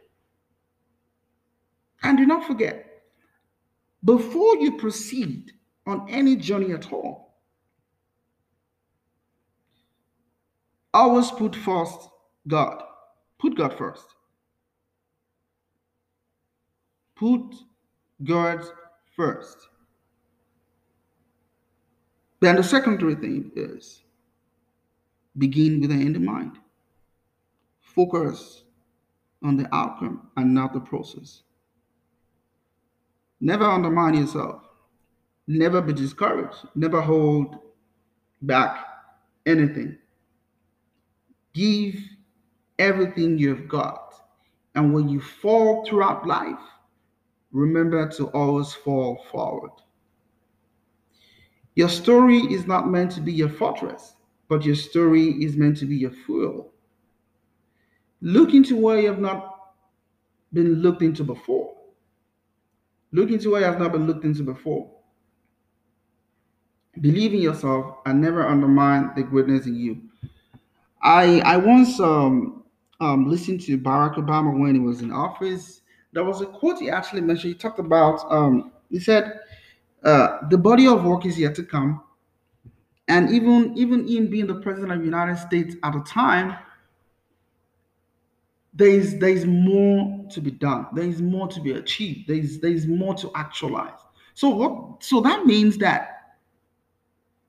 And 2.03 2.19
do 2.19 2.27
not 2.27 2.47
forget, 2.47 3.03
before 4.05 4.57
you 4.57 4.77
proceed 4.77 5.53
on 5.87 6.09
any 6.09 6.37
journey 6.37 6.73
at 6.73 6.93
all, 6.93 7.23
Always 10.95 11.31
put 11.31 11.57
first 11.57 12.09
God. 12.47 12.83
Put 13.39 13.57
God 13.57 13.77
first. 13.79 14.05
Put 17.17 17.55
God 18.23 18.63
first. 19.17 19.57
Then 22.41 22.57
the 22.57 22.63
secondary 22.63 23.15
thing 23.15 23.53
is 23.57 24.03
begin 25.39 25.81
with 25.81 25.91
the 25.91 25.97
end 25.97 26.17
in 26.17 26.25
mind. 26.25 26.59
Focus 27.81 28.65
on 29.43 29.57
the 29.57 29.75
outcome 29.75 30.29
and 30.37 30.53
not 30.53 30.73
the 30.73 30.81
process. 30.81 31.43
Never 33.45 33.65
undermine 33.65 34.15
yourself. 34.15 34.63
Never 35.49 35.83
be 35.83 35.93
discouraged. 35.93 36.59
Never 36.77 37.01
hold 37.01 37.57
back 38.41 38.87
anything. 39.47 39.99
Give 41.53 41.97
everything 42.79 43.39
you've 43.39 43.67
got. 43.67 44.15
And 44.77 44.95
when 44.95 45.09
you 45.09 45.21
fall 45.21 45.85
throughout 45.85 46.25
life, 46.25 46.61
remember 47.51 48.09
to 48.13 48.27
always 48.29 48.73
fall 48.75 49.25
forward. 49.33 49.73
Your 51.75 51.89
story 51.89 52.39
is 52.39 52.69
not 52.69 52.89
meant 52.89 53.11
to 53.13 53.21
be 53.21 53.33
your 53.33 53.49
fortress, 53.49 54.15
but 54.49 54.65
your 54.65 54.77
story 54.77 55.31
is 55.43 55.57
meant 55.57 55.79
to 55.79 55.85
be 55.87 55.97
your 55.97 56.13
fuel. 56.13 56.73
Look 58.21 58.55
into 58.55 58.77
where 58.77 59.01
you 59.01 59.09
have 59.09 59.19
not 59.19 59.73
been 60.53 60.77
looked 60.77 61.03
into 61.03 61.25
before. 61.25 61.82
Look 63.13 63.31
into 63.31 63.51
what 63.51 63.63
have 63.63 63.79
not 63.79 63.93
been 63.93 64.07
looked 64.07 64.25
into 64.25 64.43
before. 64.43 64.91
Believe 67.01 67.35
in 67.35 67.41
yourself 67.41 67.99
and 68.07 68.21
never 68.21 68.47
undermine 68.47 69.13
the 69.17 69.23
greatness 69.23 69.67
in 69.67 69.77
you. 69.77 70.03
I 71.03 71.41
I 71.41 71.57
once 71.57 71.99
um, 72.01 72.65
um, 73.01 73.29
listened 73.29 73.61
to 73.63 73.79
Barack 73.79 74.15
Obama 74.15 74.59
when 74.59 74.75
he 74.75 74.81
was 74.81 75.01
in 75.01 75.11
office. 75.11 75.81
There 76.13 76.25
was 76.25 76.41
a 76.41 76.47
quote 76.47 76.79
he 76.79 76.91
actually 76.91 77.23
mentioned. 77.23 77.55
He 77.55 77.59
talked 77.59 77.79
about 77.79 78.21
um, 78.31 78.73
he 78.91 78.99
said 78.99 79.41
uh, 80.05 80.49
the 80.51 80.59
body 80.59 80.87
of 80.87 81.05
work 81.05 81.27
is 81.27 81.39
yet 81.39 81.55
to 81.57 81.65
come, 81.65 82.03
and 83.09 83.31
even 83.31 83.77
even 83.77 84.07
in 84.07 84.31
being 84.31 84.47
the 84.47 84.61
president 84.61 84.93
of 84.93 84.99
the 84.99 85.05
United 85.05 85.39
States 85.39 85.75
at 85.83 85.93
the 85.93 86.01
time, 86.01 86.57
there 88.75 88.89
is 88.89 89.19
there 89.19 89.31
is 89.31 89.45
more 89.45 90.27
to 90.31 90.41
be 90.41 90.51
done. 90.51 90.87
There 90.95 91.05
is 91.05 91.21
more 91.21 91.49
to 91.49 91.61
be 91.61 91.73
achieved. 91.73 92.29
There 92.29 92.37
is 92.37 92.61
there 92.61 92.71
is 92.71 92.87
more 92.87 93.15
to 93.17 93.31
actualize. 93.35 93.99
So 94.35 94.49
what? 94.49 95.03
So 95.05 95.21
that 95.21 95.45
means 95.45 95.77
that 95.79 96.37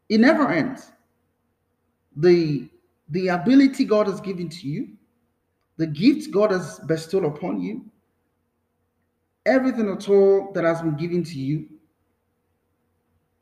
it 0.09 0.19
never 0.19 0.49
ends. 0.49 0.91
The 2.17 2.69
the 3.09 3.29
ability 3.29 3.85
God 3.85 4.07
has 4.07 4.19
given 4.19 4.49
to 4.49 4.67
you, 4.67 4.89
the 5.77 5.87
gifts 5.87 6.27
God 6.27 6.51
has 6.51 6.79
bestowed 6.79 7.23
upon 7.23 7.61
you, 7.61 7.85
everything 9.45 9.89
at 9.89 10.09
all 10.09 10.51
that 10.53 10.63
has 10.65 10.81
been 10.81 10.95
given 10.95 11.23
to 11.23 11.39
you, 11.39 11.69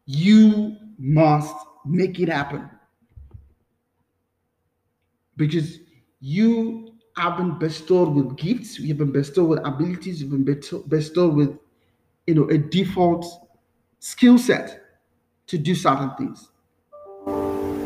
you 0.05 0.77
must 0.99 1.55
make 1.85 2.19
it 2.19 2.29
happen. 2.29 2.69
Because 5.35 5.79
you 6.19 6.90
have 7.21 7.37
been 7.37 7.55
bestowed 7.59 8.09
with 8.15 8.35
gifts, 8.35 8.79
you've 8.79 8.97
been 8.97 9.11
bestowed 9.11 9.47
with 9.47 9.59
abilities, 9.59 10.21
you've 10.21 10.31
been 10.31 10.59
bestowed 10.87 11.35
with 11.35 11.55
you 12.25 12.33
know 12.33 12.49
a 12.49 12.57
default 12.57 13.25
skill 13.99 14.39
set 14.39 14.81
to 15.45 15.59
do 15.59 15.75
certain 15.75 16.11
things. 16.15 16.49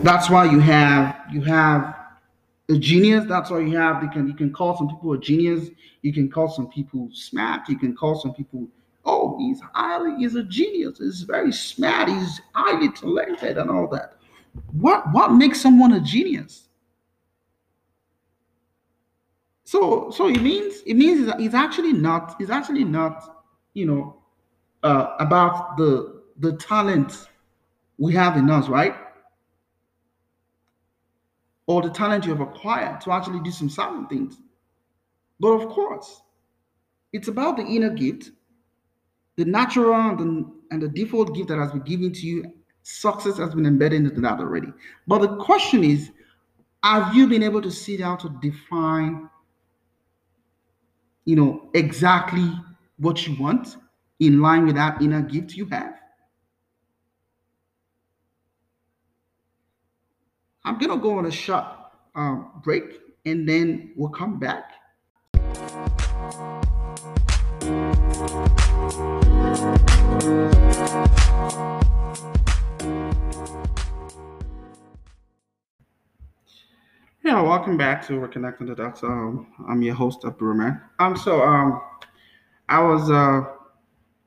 That's 0.04 0.30
why 0.30 0.46
you 0.46 0.60
have 0.62 1.18
you 1.34 1.42
have 1.42 1.96
a 2.70 2.78
genius. 2.78 3.26
That's 3.28 3.50
why 3.50 3.60
you 3.60 3.76
have 3.76 4.02
you 4.04 4.10
can 4.10 4.26
you 4.26 4.36
can 4.36 4.54
call 4.54 4.78
some 4.78 4.88
people 4.88 5.12
a 5.12 5.20
genius. 5.20 5.70
You 6.02 6.14
can 6.14 6.32
call 6.32 6.48
some 6.50 6.70
people 6.70 7.10
smart. 7.12 7.68
You 7.68 7.78
can 7.78 7.94
call 7.94 8.18
some 8.18 8.34
people 8.34 8.70
oh 9.04 9.38
he's 9.38 9.60
highly 9.74 10.16
he's 10.18 10.36
a 10.36 10.44
genius. 10.44 11.00
He's 11.00 11.24
very 11.24 11.52
smart. 11.52 12.08
He's 12.08 12.40
highly 12.54 12.90
talented 12.94 13.58
and 13.58 13.70
all 13.70 13.88
that. 13.90 14.16
What 14.72 15.12
what 15.12 15.34
makes 15.34 15.60
someone 15.60 15.92
a 15.92 16.00
genius? 16.00 16.70
So 19.66 20.10
so 20.12 20.28
it 20.28 20.42
means 20.42 20.82
it 20.86 20.94
means 20.96 21.30
it's 21.40 21.54
actually 21.54 21.94
not 21.94 22.36
it's 22.40 22.52
actually 22.52 22.84
not 22.84 23.44
you 23.74 23.86
know 23.86 24.22
uh, 24.84 25.16
about 25.20 25.76
the 25.78 26.22
the 26.40 26.54
talent 26.54 27.28
we 27.98 28.14
have 28.14 28.38
in 28.38 28.50
us, 28.50 28.68
right? 28.70 28.96
or 31.68 31.82
the 31.82 31.90
talent 31.90 32.26
you 32.26 32.32
have 32.32 32.42
acquired 32.42 33.02
to 33.02 33.12
actually 33.12 33.40
do 33.40 33.52
some 33.52 33.70
certain 33.70 34.06
things. 34.08 34.38
But 35.40 35.50
of 35.50 35.68
course, 35.70 36.22
it's 37.12 37.28
about 37.28 37.58
the 37.58 37.64
inner 37.64 37.90
gift 37.90 38.32
the 39.38 39.46
natural 39.46 39.94
and 39.94 40.20
the, 40.20 40.52
and 40.72 40.82
the 40.82 40.88
default 40.88 41.36
gift 41.36 41.50
that 41.50 41.58
has 41.58 41.72
been 41.72 41.82
given 41.82 42.14
to 42.14 42.26
you, 42.26 42.54
success 42.84 43.38
has 43.38 43.54
been 43.54 43.66
embedded 43.66 44.02
into 44.02 44.22
that 44.22 44.40
already. 44.40 44.68
But 45.08 45.20
the 45.20 45.36
question 45.38 45.84
is, 45.84 46.12
have 46.84 47.14
you 47.16 47.28
been 47.28 47.44
able 47.44 47.62
to 47.62 47.72
sit 47.72 48.00
down 48.00 48.18
to 48.20 48.30
define, 48.42 49.30
you 51.26 51.36
know, 51.36 51.70
exactly 51.74 52.52
what 52.98 53.28
you 53.28 53.36
want 53.40 53.76
in 54.20 54.42
line 54.42 54.66
with 54.66 54.76
that 54.76 55.02
inner 55.02 55.22
gift 55.22 55.54
you 55.54 55.66
have? 55.66 55.94
I'm 60.64 60.80
gonna 60.80 60.98
go 60.98 61.18
on 61.18 61.26
a 61.26 61.32
short 61.32 61.66
um, 62.16 62.62
break 62.64 63.00
and 63.26 63.48
then 63.48 63.94
we'll 63.96 64.10
come 64.10 64.40
back. 64.40 64.72
Yeah, 77.26 77.42
welcome 77.42 77.76
back 77.76 78.06
to 78.06 78.14
Reconnecting 78.14 78.68
the 78.68 78.76
Dots. 78.76 79.02
Um, 79.02 79.48
I'm 79.68 79.82
your 79.82 79.96
host, 79.96 80.22
Abdurrahman. 80.26 80.80
Um, 81.00 81.18
so 81.18 81.42
um, 81.42 81.82
I 82.70 82.80
was 82.80 83.10
uh, 83.10 83.42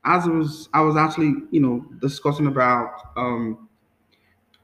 as 0.04 0.24
I 0.24 0.30
was 0.30 0.68
I 0.74 0.80
was 0.80 0.96
actually 0.96 1.32
you 1.52 1.61
know 1.61 1.87
discussing 2.00 2.48
about 2.48 3.12
um, 3.16 3.68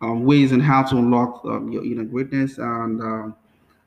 um 0.01 0.25
ways 0.25 0.51
and 0.51 0.61
how 0.61 0.83
to 0.83 0.97
unlock 0.97 1.45
um, 1.45 1.71
your 1.71 1.85
inner 1.85 2.03
greatness, 2.03 2.59
and 2.59 3.01
um, 3.01 3.37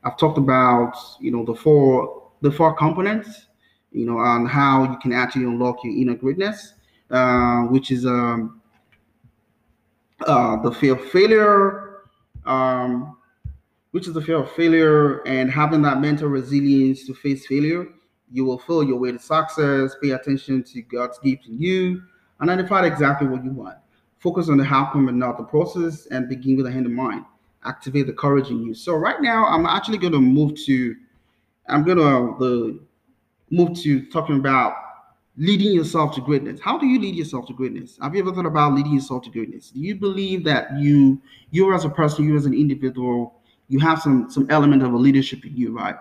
I've 0.02 0.16
talked 0.16 0.38
about 0.38 0.96
you 1.20 1.30
know 1.30 1.44
the 1.44 1.54
four 1.54 2.30
the 2.40 2.50
four 2.50 2.72
components, 2.72 3.48
you 3.92 4.06
know, 4.06 4.18
and 4.18 4.48
how 4.48 4.84
you 4.84 4.96
can 5.02 5.12
actually 5.12 5.44
unlock 5.44 5.84
your 5.84 5.94
inner 5.94 6.14
greatness, 6.14 6.72
uh, 7.10 7.64
which 7.64 7.90
is 7.90 8.06
um, 8.06 8.62
uh, 10.20 10.56
the 10.62 10.72
fear 10.72 10.94
of 10.94 11.04
failure. 11.10 12.04
Um, 12.46 13.17
which 13.98 14.06
is 14.06 14.14
the 14.14 14.22
fear 14.22 14.36
of 14.36 14.48
failure 14.52 15.26
and 15.26 15.50
having 15.50 15.82
that 15.82 16.00
mental 16.00 16.28
resilience 16.28 17.04
to 17.04 17.12
face 17.12 17.44
failure. 17.48 17.88
You 18.30 18.44
will 18.44 18.60
feel 18.60 18.84
your 18.84 18.96
way 18.96 19.10
to 19.10 19.18
success, 19.18 19.96
pay 20.00 20.10
attention 20.10 20.62
to 20.62 20.82
God's 20.82 21.18
gift 21.18 21.46
in 21.48 21.58
you, 21.58 22.00
and 22.38 22.48
identify 22.48 22.86
exactly 22.86 23.26
what 23.26 23.42
you 23.42 23.50
want. 23.50 23.76
Focus 24.20 24.48
on 24.50 24.58
the 24.58 24.64
outcome 24.64 25.08
and 25.08 25.18
not 25.18 25.36
the 25.36 25.42
process, 25.42 26.06
and 26.12 26.28
begin 26.28 26.54
with 26.54 26.66
the 26.66 26.70
hand 26.70 26.86
in 26.86 26.94
mind. 26.94 27.24
Activate 27.64 28.06
the 28.06 28.12
courage 28.12 28.50
in 28.50 28.62
you. 28.62 28.72
So 28.72 28.94
right 28.94 29.20
now, 29.20 29.46
I'm 29.46 29.66
actually 29.66 29.98
going 29.98 30.12
to 30.12 30.20
move 30.20 30.54
to, 30.66 30.94
I'm 31.68 31.82
going 31.82 31.98
to 31.98 32.36
the 32.38 32.80
move 33.50 33.76
to 33.80 34.06
talking 34.12 34.36
about 34.36 34.74
leading 35.36 35.72
yourself 35.72 36.14
to 36.14 36.20
greatness. 36.20 36.60
How 36.60 36.78
do 36.78 36.86
you 36.86 37.00
lead 37.00 37.16
yourself 37.16 37.48
to 37.48 37.52
greatness? 37.52 37.98
Have 38.00 38.14
you 38.14 38.20
ever 38.20 38.32
thought 38.32 38.46
about 38.46 38.74
leading 38.74 38.92
yourself 38.92 39.24
to 39.24 39.30
greatness? 39.30 39.70
Do 39.70 39.80
you 39.80 39.96
believe 39.96 40.44
that 40.44 40.78
you, 40.78 41.20
you 41.50 41.74
as 41.74 41.84
a 41.84 41.90
person, 41.90 42.26
you 42.26 42.36
as 42.36 42.46
an 42.46 42.54
individual, 42.54 43.37
you 43.68 43.78
have 43.80 44.00
some 44.00 44.30
some 44.30 44.46
element 44.50 44.82
of 44.82 44.92
a 44.92 44.96
leadership 44.96 45.44
in 45.44 45.56
you, 45.56 45.76
right? 45.76 45.96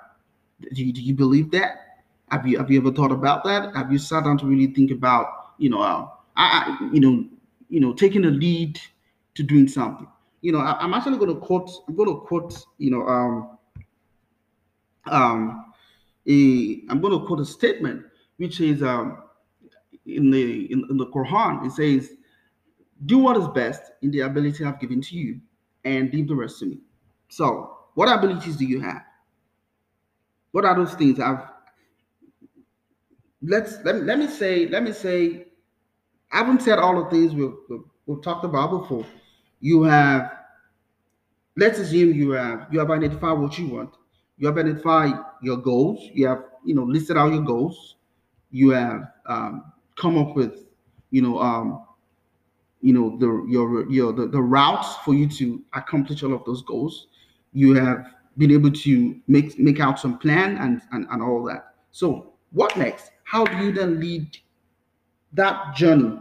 Do 0.74 0.84
you, 0.84 0.92
do 0.92 1.02
you 1.02 1.14
believe 1.14 1.52
that? 1.52 2.02
Have 2.30 2.48
you 2.48 2.58
have 2.58 2.72
you 2.72 2.80
ever 2.80 2.92
thought 2.92 3.12
about 3.12 3.44
that? 3.44 3.76
Have 3.76 3.92
you 3.92 4.00
sat 4.00 4.24
down 4.24 4.38
to 4.40 4.46
really 4.46 4.68
think 4.68 4.92
about 4.92 5.54
you 5.58 5.70
know 5.70 5.82
uh, 5.82 6.08
I, 6.36 6.90
you 6.92 7.00
know 7.00 7.26
you 7.70 7.80
know 7.80 7.94
taking 7.94 8.26
a 8.26 8.30
lead 8.30 8.80
to 9.36 9.44
doing 9.44 9.68
something? 9.68 10.08
You 10.42 10.54
know 10.54 10.60
I, 10.60 10.84
am 10.84 10.94
actually 10.94 11.18
going 11.18 11.34
to 11.34 11.40
quote 11.40 11.70
I'm 11.88 11.96
going 11.96 12.10
to 12.10 12.22
quote 12.22 12.66
you 12.78 12.92
know 12.92 13.08
um 13.08 13.58
um 15.06 15.74
a 16.28 16.82
I'm 16.90 17.02
going 17.02 17.20
to 17.20 17.26
quote 17.26 17.40
a 17.40 17.46
statement 17.46 18.04
which 18.38 18.60
is 18.62 18.82
um 18.84 19.24
in 20.06 20.32
the 20.32 20.72
in, 20.72 20.86
in 20.90 20.98
the 20.98 21.08
Quran 21.08 21.66
it 21.66 21.72
says 21.72 22.12
do 23.06 23.20
what 23.20 23.38
is 23.38 23.48
best 23.50 23.84
in 24.02 24.12
the 24.12 24.22
ability 24.22 24.66
I've 24.66 24.80
given 24.80 25.02
to 25.02 25.16
you 25.16 25.40
and 25.86 26.12
leave 26.14 26.28
the 26.28 26.36
rest 26.36 26.60
to 26.60 26.66
me. 26.66 26.80
So, 27.30 27.78
what 27.94 28.08
abilities 28.08 28.56
do 28.58 28.66
you 28.66 28.80
have? 28.82 29.04
What 30.52 30.66
are 30.66 30.76
those 30.76 30.94
things? 30.94 31.20
I've 31.20 31.42
let's 33.42 33.78
let 33.84 33.96
me, 33.96 34.02
let 34.02 34.18
me 34.20 34.28
say 34.28 34.68
let 34.68 34.84
me 34.84 34.92
say 34.92 35.46
I 36.32 36.38
haven't 36.40 36.62
said 36.62 36.80
all 36.80 37.04
the 37.04 37.10
things 37.10 37.34
we've, 37.34 37.54
we've, 37.70 37.82
we've 38.06 38.22
talked 38.22 38.44
about 38.44 38.72
before. 38.72 39.06
You 39.60 39.84
have 39.84 40.32
let's 41.56 41.80
assume 41.80 42.14
you 42.14 42.32
have 42.32 42.68
you 42.72 42.80
have 42.80 42.92
identified 42.92 43.38
what 43.38 43.58
you 43.58 43.68
want. 43.68 43.96
You 44.38 44.48
have 44.48 44.58
identified 44.58 45.14
your 45.42 45.58
goals. 45.58 46.10
You 46.14 46.28
have 46.28 46.44
you 46.66 46.76
know 46.76 46.84
listed 46.84 47.18
out 47.18 47.34
your 47.34 47.44
goals. 47.44 47.96
You 48.52 48.70
have 48.72 49.12
um, 49.26 49.72
come 49.96 50.18
up 50.18 50.36
with 50.36 50.66
you 51.12 51.22
know 51.22 51.40
um, 51.40 51.86
you 52.82 52.94
know 52.94 53.18
the 53.18 53.46
your 53.50 53.90
your 53.90 54.14
the, 54.14 54.28
the 54.28 54.42
routes 54.42 54.96
for 54.98 55.14
you 55.14 55.28
to 55.30 55.62
accomplish 55.74 56.24
all 56.24 56.34
of 56.34 56.46
those 56.46 56.62
goals 56.62 57.08
you 57.58 57.74
have 57.76 58.14
been 58.38 58.52
able 58.52 58.72
to 58.72 59.20
make 59.28 59.58
make 59.60 59.80
out 59.80 60.00
some 60.00 60.18
plan 60.20 60.58
and, 60.58 60.82
and 60.92 61.08
and 61.10 61.22
all 61.22 61.44
that. 61.46 61.76
So 61.92 62.34
what 62.52 62.78
next? 62.78 63.12
How 63.24 63.46
do 63.46 63.58
you 63.66 63.72
then 63.72 64.00
lead 64.00 64.38
that 65.34 65.76
journey? 65.76 66.20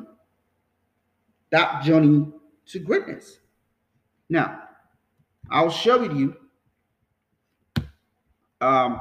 That 1.51 1.83
journey 1.85 2.33
to 2.67 2.79
greatness. 2.79 3.39
Now 4.29 4.63
i'll 5.51 5.71
share 5.71 5.99
with 5.99 6.13
you 6.17 6.37
um, 8.61 9.01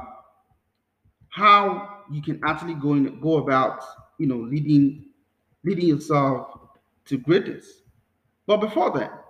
how 1.28 2.04
you 2.10 2.22
can 2.22 2.40
actually 2.44 2.74
go 2.74 2.92
and 2.92 3.20
go 3.20 3.36
about 3.38 3.82
you 4.18 4.26
know 4.26 4.36
leading 4.36 5.06
leading 5.64 5.86
yourself 5.88 6.58
to 7.06 7.18
greatness. 7.18 7.82
But 8.46 8.58
before 8.58 8.90
that 8.98 9.24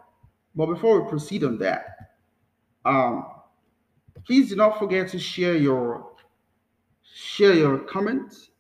but 0.55 0.67
before 0.67 1.03
we 1.03 1.11
proceed 1.11 1.45
on 1.45 1.59
that 1.59 2.06
um, 2.87 3.27
please 4.25 4.49
do 4.49 4.57
not 4.57 4.79
forget 4.79 5.09
to 5.09 5.19
share 5.19 5.57
your 5.57 6.13
share 7.03 7.55
your 7.55 7.79
comments, 7.79 8.51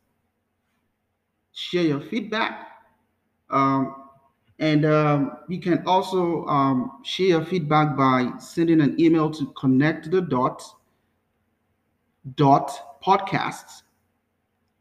share 1.53 1.83
your 1.83 2.01
feedback, 2.01 2.69
um, 3.51 3.95
and 4.59 4.85
um, 4.85 5.39
you 5.49 5.61
can 5.61 5.83
also 5.87 6.45
um, 6.47 7.01
share 7.05 7.27
your 7.27 7.45
feedback 7.45 7.97
by 7.97 8.31
sending 8.39 8.81
an 8.81 9.01
email 9.01 9.31
to 9.31 9.47
connect 9.53 10.11
the 10.11 10.21
dot 10.21 10.63
dot 12.35 13.01
podcasts 13.05 13.83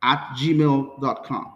at 0.01 0.19
gmail.com 0.37 1.55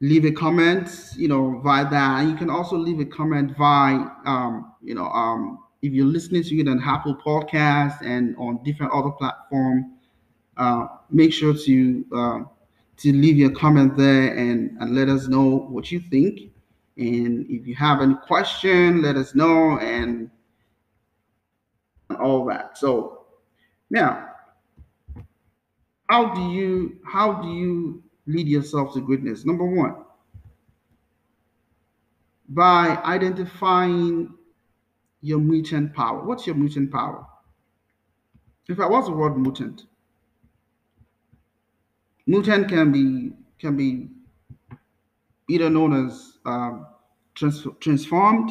leave 0.00 0.24
a 0.24 0.30
comment, 0.30 1.12
you 1.16 1.28
know, 1.28 1.60
via 1.60 1.88
that. 1.88 2.20
And 2.20 2.30
you 2.30 2.36
can 2.36 2.50
also 2.50 2.76
leave 2.76 3.00
a 3.00 3.04
comment 3.04 3.56
via, 3.56 4.06
um, 4.24 4.72
you 4.82 4.94
know, 4.94 5.06
um, 5.06 5.58
if 5.82 5.92
you're 5.92 6.06
listening 6.06 6.42
to 6.42 6.58
it 6.58 6.68
on 6.68 6.82
Apple 6.82 7.16
Podcast 7.16 7.98
and 8.02 8.36
on 8.36 8.62
different 8.64 8.92
other 8.92 9.10
platform, 9.10 9.92
uh, 10.56 10.86
make 11.10 11.32
sure 11.32 11.54
to 11.54 12.04
uh, 12.14 12.40
to 12.96 13.12
leave 13.12 13.36
your 13.36 13.50
comment 13.50 13.96
there 13.96 14.36
and, 14.36 14.76
and 14.80 14.94
let 14.94 15.08
us 15.08 15.28
know 15.28 15.66
what 15.68 15.92
you 15.92 16.00
think. 16.00 16.50
And 16.96 17.46
if 17.48 17.64
you 17.64 17.76
have 17.76 18.00
any 18.00 18.14
question, 18.14 19.02
let 19.02 19.14
us 19.14 19.36
know 19.36 19.78
and 19.78 20.28
all 22.18 22.44
that. 22.46 22.76
So 22.76 23.26
now, 23.88 24.30
how 26.10 26.34
do 26.34 26.50
you 26.50 26.98
how 27.04 27.40
do 27.40 27.48
you 27.48 28.02
lead 28.28 28.46
yourself 28.48 28.94
to 28.94 29.00
greatness? 29.00 29.44
Number 29.44 29.64
one, 29.64 29.96
by 32.48 32.96
identifying 33.04 34.34
your 35.20 35.38
mutant 35.40 35.94
power. 35.94 36.24
What's 36.24 36.46
your 36.46 36.56
mutant 36.56 36.92
power? 36.92 37.26
If 38.68 38.78
I 38.78 38.86
was 38.86 39.06
the 39.06 39.12
word 39.12 39.36
mutant? 39.36 39.86
Mutant 42.26 42.68
can 42.68 42.92
be 42.92 43.32
can 43.58 43.76
be 43.76 44.08
either 45.48 45.70
known 45.70 46.06
as 46.06 46.38
um, 46.44 46.86
trans- 47.34 47.66
transformed, 47.80 48.50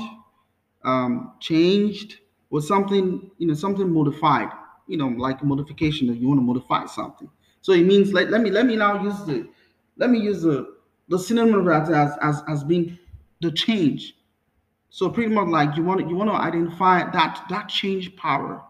um, 0.83 1.33
changed, 1.39 2.19
or 2.49 2.61
something 2.61 3.29
you 3.37 3.47
know 3.47 3.53
something 3.53 3.89
modified. 3.91 4.49
You 4.87 4.97
know, 4.97 5.07
like 5.07 5.43
modification. 5.43 6.07
that 6.07 6.17
you 6.17 6.27
want 6.29 6.39
to 6.39 6.43
modify 6.43 6.85
something, 6.85 7.29
so 7.61 7.73
it 7.73 7.83
means 7.85 8.13
like 8.13 8.29
let 8.29 8.41
me 8.41 8.49
let 8.51 8.65
me 8.65 8.75
now 8.75 9.03
use 9.03 9.19
the 9.25 9.47
let 9.97 10.09
me 10.09 10.19
use 10.19 10.41
the 10.41 10.75
the 11.09 11.17
synonym 11.17 11.65
that 11.65 11.89
as 11.89 12.17
as 12.21 12.43
as 12.47 12.63
being 12.63 12.97
the 13.41 13.51
change. 13.51 14.15
So 14.89 15.09
pretty 15.09 15.33
much 15.33 15.47
like 15.47 15.75
you 15.75 15.83
want 15.83 16.07
you 16.09 16.15
want 16.15 16.29
to 16.29 16.35
identify 16.35 17.09
that 17.11 17.45
that 17.49 17.69
change 17.69 18.15
power 18.15 18.63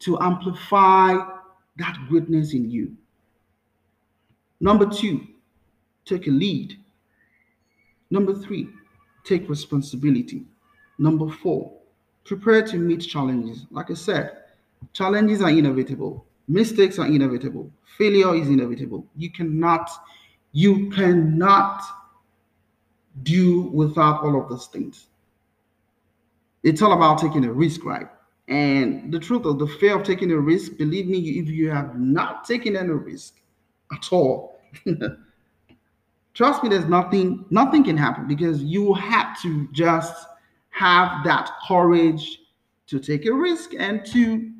to 0.00 0.18
amplify 0.20 1.16
that 1.76 1.98
greatness 2.08 2.52
in 2.52 2.70
you. 2.70 2.96
Number 4.60 4.86
two, 4.86 5.26
take 6.04 6.26
a 6.26 6.30
lead. 6.30 6.78
Number 8.10 8.34
three, 8.34 8.68
take 9.24 9.48
responsibility. 9.48 10.44
Number 10.98 11.28
four, 11.28 11.72
prepare 12.24 12.62
to 12.66 12.76
meet 12.76 13.00
challenges. 13.00 13.66
Like 13.70 13.90
I 13.90 13.94
said, 13.94 14.36
challenges 14.92 15.42
are 15.42 15.50
inevitable. 15.50 16.26
Mistakes 16.48 16.98
are 16.98 17.06
inevitable. 17.06 17.70
Failure 17.98 18.34
is 18.34 18.48
inevitable. 18.48 19.06
You 19.16 19.30
cannot 19.30 19.90
You 20.52 20.90
cannot 20.90 21.82
do 23.22 23.62
without 23.72 24.22
all 24.22 24.40
of 24.40 24.48
those 24.48 24.66
things. 24.66 25.06
It's 26.62 26.82
all 26.82 26.92
about 26.92 27.18
taking 27.18 27.44
a 27.44 27.52
risk, 27.52 27.84
right? 27.84 28.08
And 28.48 29.12
the 29.12 29.18
truth 29.18 29.44
of 29.46 29.58
the 29.58 29.66
fear 29.66 29.98
of 29.98 30.04
taking 30.04 30.30
a 30.32 30.38
risk, 30.38 30.76
believe 30.76 31.06
me, 31.06 31.18
if 31.38 31.48
you 31.48 31.70
have 31.70 31.98
not 31.98 32.44
taken 32.44 32.76
any 32.76 32.90
risk 32.90 33.34
at 33.92 34.12
all, 34.12 34.60
trust 36.34 36.62
me, 36.62 36.68
there's 36.68 36.86
nothing, 36.86 37.44
nothing 37.50 37.84
can 37.84 37.96
happen 37.96 38.26
because 38.26 38.62
you 38.62 38.94
have 38.94 39.40
to 39.42 39.68
just 39.72 40.26
have 40.70 41.24
that 41.24 41.50
courage 41.68 42.40
to 42.86 42.98
take 42.98 43.26
a 43.26 43.32
risk 43.32 43.70
and 43.78 44.04
to, 44.06 44.50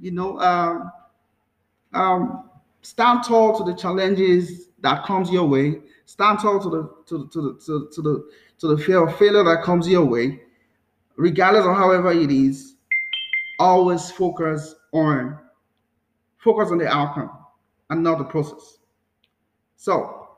you 0.00 0.10
know, 0.10 0.38
um, 0.40 0.90
um, 1.94 2.50
stand 2.82 3.24
tall 3.24 3.56
to 3.58 3.64
the 3.64 3.76
challenges 3.76 4.68
that 4.80 5.04
comes 5.04 5.30
your 5.30 5.46
way. 5.46 5.80
Stand 6.06 6.40
tall 6.40 6.60
to 6.60 6.70
the 6.70 6.94
to 7.06 7.28
to 7.28 7.42
the 7.42 7.60
to, 7.64 7.90
to 7.94 8.02
the 8.02 8.30
to 8.58 8.68
the 8.68 8.78
fear 8.78 9.06
of 9.06 9.16
failure 9.16 9.44
that 9.44 9.62
comes 9.62 9.88
your 9.88 10.04
way, 10.04 10.40
regardless 11.16 11.64
of 11.64 11.74
however 11.76 12.12
it 12.12 12.30
is 12.30 12.74
always 13.58 14.10
focus 14.10 14.74
on 14.92 15.38
focus 16.38 16.70
on 16.70 16.78
the 16.78 16.88
outcome 16.88 17.30
and 17.90 18.02
not 18.02 18.18
the 18.18 18.24
process. 18.24 18.78
So 19.76 20.28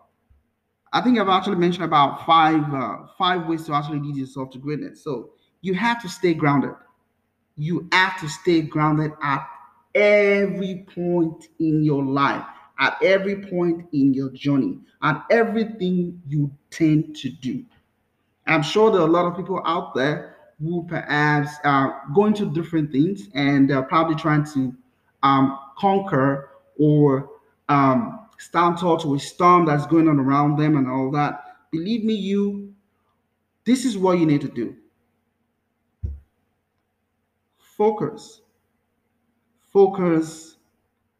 I 0.93 1.01
think 1.01 1.19
I've 1.19 1.29
actually 1.29 1.57
mentioned 1.57 1.85
about 1.85 2.25
five 2.27 2.62
uh, 2.73 3.07
five 3.19 3.47
ways 3.47 3.64
to 3.67 3.75
actually 3.75 4.01
lead 4.01 4.17
yourself 4.17 4.51
to 4.51 4.59
greatness. 4.59 5.03
So 5.03 5.31
you 5.62 5.75
have 5.75 6.01
to 6.03 6.09
stay 6.09 6.35
grounded. 6.35 6.75
You 7.57 7.88
have 7.93 8.21
to 8.21 8.29
stay 8.29 8.62
grounded 8.62 9.12
at 9.23 9.47
every 9.94 10.87
point 10.94 11.48
in 11.61 11.85
your 11.85 12.04
life, 12.04 12.44
at 12.78 12.96
every 13.02 13.46
point 13.46 13.87
in 13.92 14.14
your 14.14 14.30
journey, 14.30 14.78
at 15.02 15.24
everything 15.30 16.20
you 16.28 16.50
tend 16.70 17.16
to 17.16 17.30
do. 17.30 17.64
I'm 18.46 18.62
sure 18.62 18.90
there 18.90 19.00
are 19.00 19.09
a 19.09 19.11
lot 19.11 19.26
of 19.26 19.37
people 19.37 19.62
out 19.64 19.94
there 19.94 20.37
who 20.61 20.85
perhaps 20.88 21.50
are 21.64 22.02
going 22.14 22.35
to 22.35 22.50
different 22.52 22.92
things 22.92 23.28
and 23.35 23.68
they're 23.68 23.83
probably 23.83 24.14
trying 24.16 24.44
to 24.54 24.74
um, 25.22 25.59
conquer 25.78 26.50
or 26.78 27.30
um, 27.68 28.26
stand 28.38 28.78
tall 28.78 28.98
to 28.98 29.14
a 29.14 29.18
storm 29.18 29.66
that's 29.66 29.87
going 29.87 30.09
on 30.09 30.18
around 30.18 30.57
them 30.59 30.76
and 30.76 30.88
all 30.88 31.11
that. 31.12 31.70
Believe 31.72 32.04
me, 32.04 32.14
you, 32.14 32.74
this 33.64 33.85
is 33.85 33.96
what 33.98 34.18
you 34.18 34.26
need 34.26 34.42
to 34.42 34.48
do. 34.48 34.76
Focus. 37.76 38.42
Focus. 39.74 40.56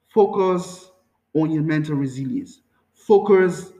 Focus 0.09 0.93
on 1.35 1.51
your 1.51 1.65
mental 1.65 1.97
resilience. 1.97 2.61
Focus 2.95 3.73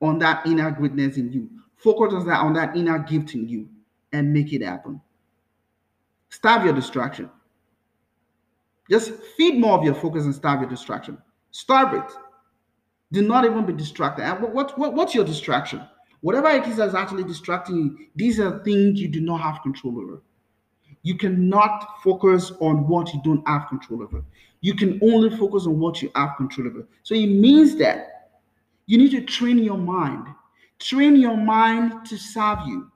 on 0.00 0.20
that 0.20 0.46
inner 0.46 0.70
greatness 0.70 1.16
in 1.16 1.32
you. 1.32 1.50
Focus 1.76 2.14
on 2.14 2.26
that, 2.26 2.40
on 2.40 2.52
that 2.54 2.76
inner 2.76 3.00
gift 3.00 3.34
in 3.34 3.48
you 3.48 3.68
and 4.12 4.32
make 4.32 4.52
it 4.52 4.62
happen. 4.62 5.00
Starve 6.28 6.64
your 6.64 6.74
distraction. 6.74 7.28
Just 8.88 9.12
feed 9.36 9.58
more 9.58 9.76
of 9.76 9.84
your 9.84 9.94
focus 9.94 10.24
and 10.24 10.34
starve 10.34 10.60
your 10.60 10.70
distraction. 10.70 11.18
Starve 11.50 11.94
it. 11.94 12.12
Do 13.12 13.22
not 13.22 13.44
even 13.44 13.66
be 13.66 13.72
distracted. 13.72 14.24
And 14.24 14.40
what, 14.40 14.78
what, 14.78 14.94
what's 14.94 15.14
your 15.14 15.24
distraction? 15.24 15.82
Whatever 16.20 16.50
it 16.50 16.66
is 16.68 16.76
that's 16.76 16.94
actually 16.94 17.24
distracting 17.24 17.76
you, 17.76 18.06
these 18.14 18.38
are 18.38 18.62
things 18.62 19.00
you 19.00 19.08
do 19.08 19.20
not 19.20 19.40
have 19.40 19.62
control 19.62 19.98
over. 19.98 20.22
You 21.02 21.16
cannot 21.16 22.02
focus 22.02 22.52
on 22.60 22.86
what 22.86 23.12
you 23.14 23.20
don't 23.24 23.46
have 23.48 23.68
control 23.68 24.02
over. 24.02 24.22
You 24.60 24.74
can 24.74 25.00
only 25.02 25.34
focus 25.36 25.66
on 25.66 25.78
what 25.78 26.02
you 26.02 26.10
have 26.14 26.36
control 26.36 26.68
over. 26.68 26.86
So 27.02 27.14
it 27.14 27.26
means 27.26 27.76
that 27.76 28.30
you 28.86 28.98
need 28.98 29.10
to 29.12 29.22
train 29.22 29.58
your 29.58 29.78
mind. 29.78 30.26
Train 30.78 31.16
your 31.16 31.36
mind 31.36 32.06
to 32.06 32.16
serve 32.16 32.58
you. 32.66 32.90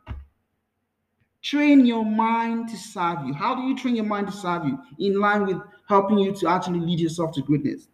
Train 1.42 1.84
your 1.84 2.04
mind 2.04 2.68
to 2.70 2.76
serve 2.76 3.26
you. 3.26 3.34
How 3.34 3.54
do 3.54 3.62
you 3.62 3.76
train 3.76 3.96
your 3.96 4.04
mind 4.04 4.28
to 4.28 4.32
serve 4.32 4.64
you? 4.64 4.78
In 4.98 5.20
line 5.20 5.46
with 5.46 5.58
helping 5.88 6.18
you 6.18 6.34
to 6.34 6.48
actually 6.48 6.80
lead 6.80 7.00
yourself 7.00 7.32
to 7.34 7.42
greatness. 7.42 7.88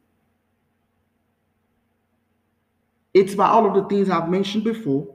It's 3.13 3.35
by 3.35 3.49
all 3.49 3.67
of 3.67 3.75
the 3.75 3.89
things 3.89 4.09
I've 4.09 4.29
mentioned 4.29 4.63
before. 4.65 5.13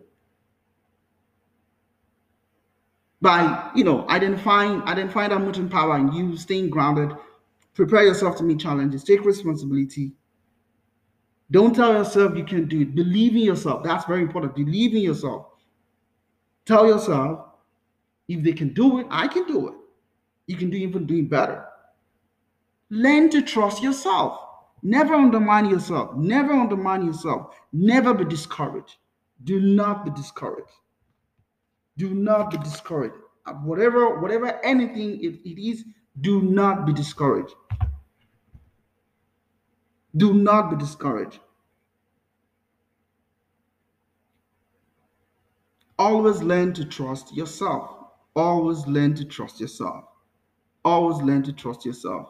By 3.25 3.71
you 3.73 3.83
know 3.83 4.07
identifying 4.07 4.83
identifying 4.83 5.31
that 5.31 5.39
mutant 5.39 5.71
power 5.71 5.97
in 5.97 6.13
you, 6.13 6.37
staying 6.37 6.69
grounded, 6.69 7.11
prepare 7.73 8.03
yourself 8.03 8.35
to 8.37 8.43
meet 8.43 8.59
challenges, 8.59 9.03
take 9.03 9.25
responsibility. 9.25 10.11
Don't 11.49 11.75
tell 11.75 11.93
yourself 11.93 12.37
you 12.37 12.43
can 12.43 12.67
do 12.67 12.81
it. 12.81 12.93
Believe 12.93 13.31
in 13.31 13.41
yourself. 13.41 13.83
That's 13.83 14.05
very 14.05 14.21
important. 14.21 14.55
Believe 14.55 14.93
in 14.93 15.01
yourself. 15.01 15.47
Tell 16.67 16.85
yourself 16.85 17.47
if 18.27 18.43
they 18.43 18.53
can 18.53 18.75
do 18.75 18.99
it, 18.99 19.07
I 19.09 19.27
can 19.27 19.47
do 19.47 19.69
it. 19.69 19.73
You 20.45 20.57
can 20.57 20.69
do 20.69 20.77
even 20.77 21.07
doing 21.07 21.27
better. 21.27 21.65
Learn 22.91 23.31
to 23.31 23.41
trust 23.41 23.81
yourself. 23.81 24.39
Never 24.83 25.15
undermine 25.15 25.67
yourself. 25.67 26.15
Never 26.15 26.53
undermine 26.53 27.03
yourself. 27.03 27.55
Never 27.73 28.13
be 28.13 28.25
discouraged. 28.25 28.97
Do 29.43 29.59
not 29.59 30.05
be 30.05 30.11
discouraged. 30.11 30.69
Do 31.97 32.13
not 32.13 32.51
be 32.51 32.57
discouraged. 32.57 33.15
Whatever, 33.63 34.19
whatever 34.19 34.47
anything 34.63 35.23
it, 35.23 35.39
it 35.45 35.61
is, 35.61 35.85
do 36.19 36.41
not 36.41 36.85
be 36.85 36.93
discouraged. 36.93 37.53
Do 40.15 40.33
not 40.33 40.69
be 40.71 40.77
discouraged. 40.77 41.39
Always 45.97 46.41
learn 46.41 46.73
to 46.73 46.85
trust 46.85 47.35
yourself 47.35 47.95
always 48.35 48.85
learn 48.85 49.15
to 49.15 49.25
trust 49.25 49.59
yourself. 49.59 50.05
Always 50.83 51.17
learn 51.23 51.43
to 51.43 51.53
trust 51.53 51.85
yourself. 51.85 52.29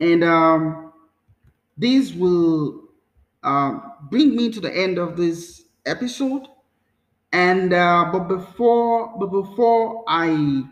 And 0.00 0.22
um, 0.24 0.92
this 1.76 2.12
will 2.12 2.88
um, 3.42 3.92
bring 4.10 4.36
me 4.36 4.50
to 4.50 4.60
the 4.60 4.74
end 4.76 4.98
of 4.98 5.16
this 5.16 5.64
episode. 5.86 6.46
And 7.32 7.72
uh, 7.72 8.10
but 8.12 8.28
before 8.28 9.14
but 9.18 9.26
before 9.26 10.04
I 10.08 10.64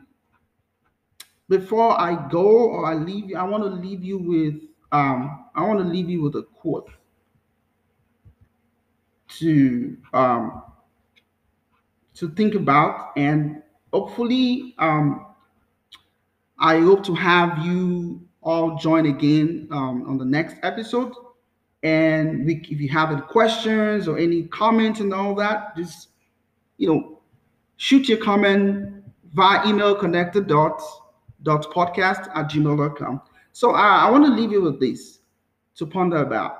before 1.48 2.00
I 2.00 2.28
go 2.28 2.46
or 2.46 2.86
I 2.86 2.94
leave 2.94 3.30
you, 3.30 3.36
I 3.36 3.42
want 3.44 3.64
to 3.64 3.70
leave 3.70 4.02
you 4.02 4.18
with 4.18 4.54
um, 4.92 5.46
I 5.54 5.62
want 5.66 5.80
to 5.80 5.84
leave 5.84 6.08
you 6.08 6.22
with 6.22 6.36
a 6.36 6.42
quote 6.42 6.90
to 9.38 9.96
um, 10.12 10.62
to 12.14 12.30
think 12.30 12.54
about 12.54 13.12
and 13.16 13.62
hopefully, 13.94 14.74
um, 14.78 15.24
I 16.58 16.80
hope 16.80 17.04
to 17.04 17.14
have 17.14 17.64
you 17.64 18.26
all 18.42 18.76
join 18.76 19.06
again 19.06 19.68
um, 19.70 20.04
on 20.08 20.18
the 20.18 20.24
next 20.24 20.56
episode. 20.64 21.12
And 21.84 22.44
we, 22.44 22.56
if 22.68 22.80
you 22.80 22.88
have 22.88 23.12
any 23.12 23.20
questions 23.20 24.08
or 24.08 24.18
any 24.18 24.44
comments 24.48 24.98
and 24.98 25.14
all 25.14 25.34
that, 25.36 25.76
just 25.76 26.08
you 26.78 26.88
know, 26.88 27.20
shoot 27.76 28.08
your 28.08 28.18
comment 28.18 29.04
via 29.32 29.66
email 29.68 29.94
connected 29.94 30.46
dot 30.46 30.80
dot 31.42 31.70
podcast 31.72 32.28
at 32.34 32.50
gmail.com. 32.50 33.20
So 33.52 33.72
I, 33.72 34.06
I 34.06 34.10
want 34.10 34.24
to 34.26 34.32
leave 34.32 34.50
you 34.50 34.62
with 34.62 34.80
this 34.80 35.20
to 35.76 35.86
ponder 35.86 36.18
about. 36.18 36.58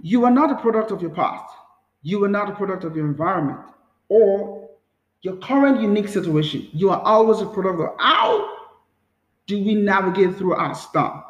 You 0.00 0.24
are 0.24 0.30
not 0.30 0.50
a 0.50 0.56
product 0.56 0.90
of 0.90 1.00
your 1.00 1.12
past. 1.12 1.44
You 2.02 2.22
are 2.24 2.28
not 2.28 2.50
a 2.50 2.54
product 2.54 2.84
of 2.84 2.96
your 2.96 3.06
environment 3.06 3.60
or 4.08 4.68
your 5.22 5.36
current 5.36 5.80
unique 5.80 6.08
situation. 6.08 6.68
You 6.72 6.90
are 6.90 7.00
always 7.00 7.40
a 7.40 7.46
product 7.46 7.80
of 7.80 7.96
how 7.98 8.56
do 9.46 9.62
we 9.64 9.74
navigate 9.74 10.36
through 10.36 10.54
our 10.54 10.74
storm. 10.74 11.22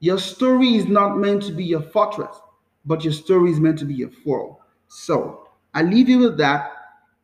Your 0.00 0.18
story 0.18 0.74
is 0.76 0.86
not 0.86 1.18
meant 1.18 1.42
to 1.44 1.52
be 1.52 1.64
your 1.64 1.82
fortress, 1.82 2.34
but 2.84 3.04
your 3.04 3.12
story 3.12 3.50
is 3.50 3.60
meant 3.60 3.78
to 3.80 3.84
be 3.84 4.02
a 4.02 4.08
foil. 4.08 4.60
So 4.88 5.48
I 5.74 5.82
leave 5.82 6.08
you 6.08 6.18
with 6.18 6.36
that. 6.38 6.70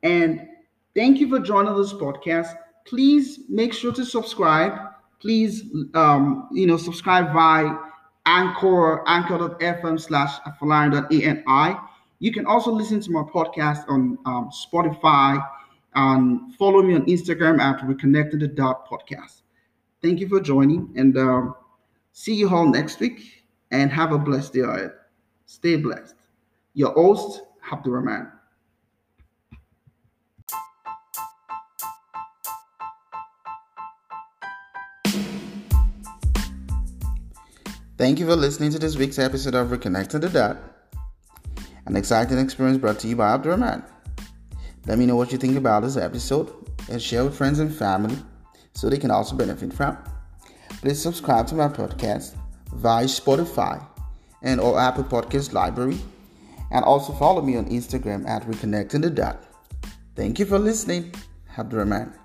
And 0.03 0.46
thank 0.94 1.18
you 1.18 1.29
for 1.29 1.38
joining 1.40 1.77
this 1.77 1.92
podcast. 1.92 2.57
Please 2.87 3.40
make 3.49 3.73
sure 3.73 3.92
to 3.92 4.05
subscribe. 4.05 4.79
Please, 5.20 5.64
um, 5.94 6.49
you 6.53 6.66
know, 6.66 6.77
subscribe 6.77 7.33
via 7.33 7.75
anchor, 8.27 9.07
anchor.fm 9.09 10.01
slash 10.01 10.40
afalarian.ani 10.40 11.77
you 12.20 12.33
can 12.33 12.46
also 12.46 12.70
listen 12.70 13.01
to 13.01 13.11
my 13.11 13.23
podcast 13.23 13.88
on 13.88 14.18
um, 14.27 14.51
Spotify 14.51 15.44
and 15.94 16.55
follow 16.57 16.83
me 16.83 16.94
on 16.94 17.07
Instagram 17.07 17.59
at 17.59 17.83
reconnected 17.87 18.55
dot 18.55 18.87
podcast. 18.87 19.40
Thank 20.03 20.20
you 20.20 20.29
for 20.29 20.40
joining 20.40 20.92
and 20.96 21.16
um, 21.16 21.55
see 22.12 22.35
you 22.35 22.49
all 22.51 22.66
next 22.66 23.01
week 23.01 23.44
and 23.70 23.90
have 23.90 24.12
a 24.12 24.18
blessed 24.18 24.53
day 24.53 24.61
ahead. 24.61 24.92
Stay 25.50 25.74
blessed. 25.74 26.14
Your 26.74 26.92
host, 26.92 27.42
Abdurrahman. 27.72 28.30
Thank 37.98 38.20
you 38.20 38.26
for 38.26 38.36
listening 38.36 38.70
to 38.70 38.78
this 38.78 38.96
week's 38.96 39.18
episode 39.18 39.56
of 39.56 39.70
Reconnecting 39.70 40.20
the 40.20 40.28
Dot, 40.28 40.56
an 41.86 41.96
exciting 41.96 42.38
experience 42.38 42.78
brought 42.78 43.00
to 43.00 43.08
you 43.08 43.16
by 43.16 43.34
Abdurrahman. 43.34 43.82
Let 44.86 44.98
me 45.00 45.04
know 45.04 45.16
what 45.16 45.32
you 45.32 45.38
think 45.38 45.56
about 45.56 45.82
this 45.82 45.96
episode 45.96 46.48
and 46.88 47.02
share 47.02 47.24
with 47.24 47.36
friends 47.36 47.58
and 47.58 47.74
family 47.74 48.16
so 48.74 48.88
they 48.88 48.98
can 48.98 49.10
also 49.10 49.34
benefit 49.34 49.72
from. 49.72 49.98
Please 50.80 51.02
subscribe 51.02 51.48
to 51.48 51.56
my 51.56 51.66
podcast 51.66 52.36
via 52.72 53.06
Spotify 53.06 53.84
and 54.42 54.61
or 54.61 54.79
Apple 54.79 55.05
Podcast 55.05 55.53
Library 55.53 55.98
and 56.70 56.85
also 56.85 57.12
follow 57.12 57.42
me 57.42 57.57
on 57.57 57.66
Instagram 57.66 58.29
at 58.29 58.42
Reconnecting 58.42 59.03
the 59.03 59.11
Dot. 59.11 59.42
Thank 60.14 60.38
you 60.38 60.46
for 60.46 60.59
listening. 60.59 61.12
Abdurrahman. 61.57 62.19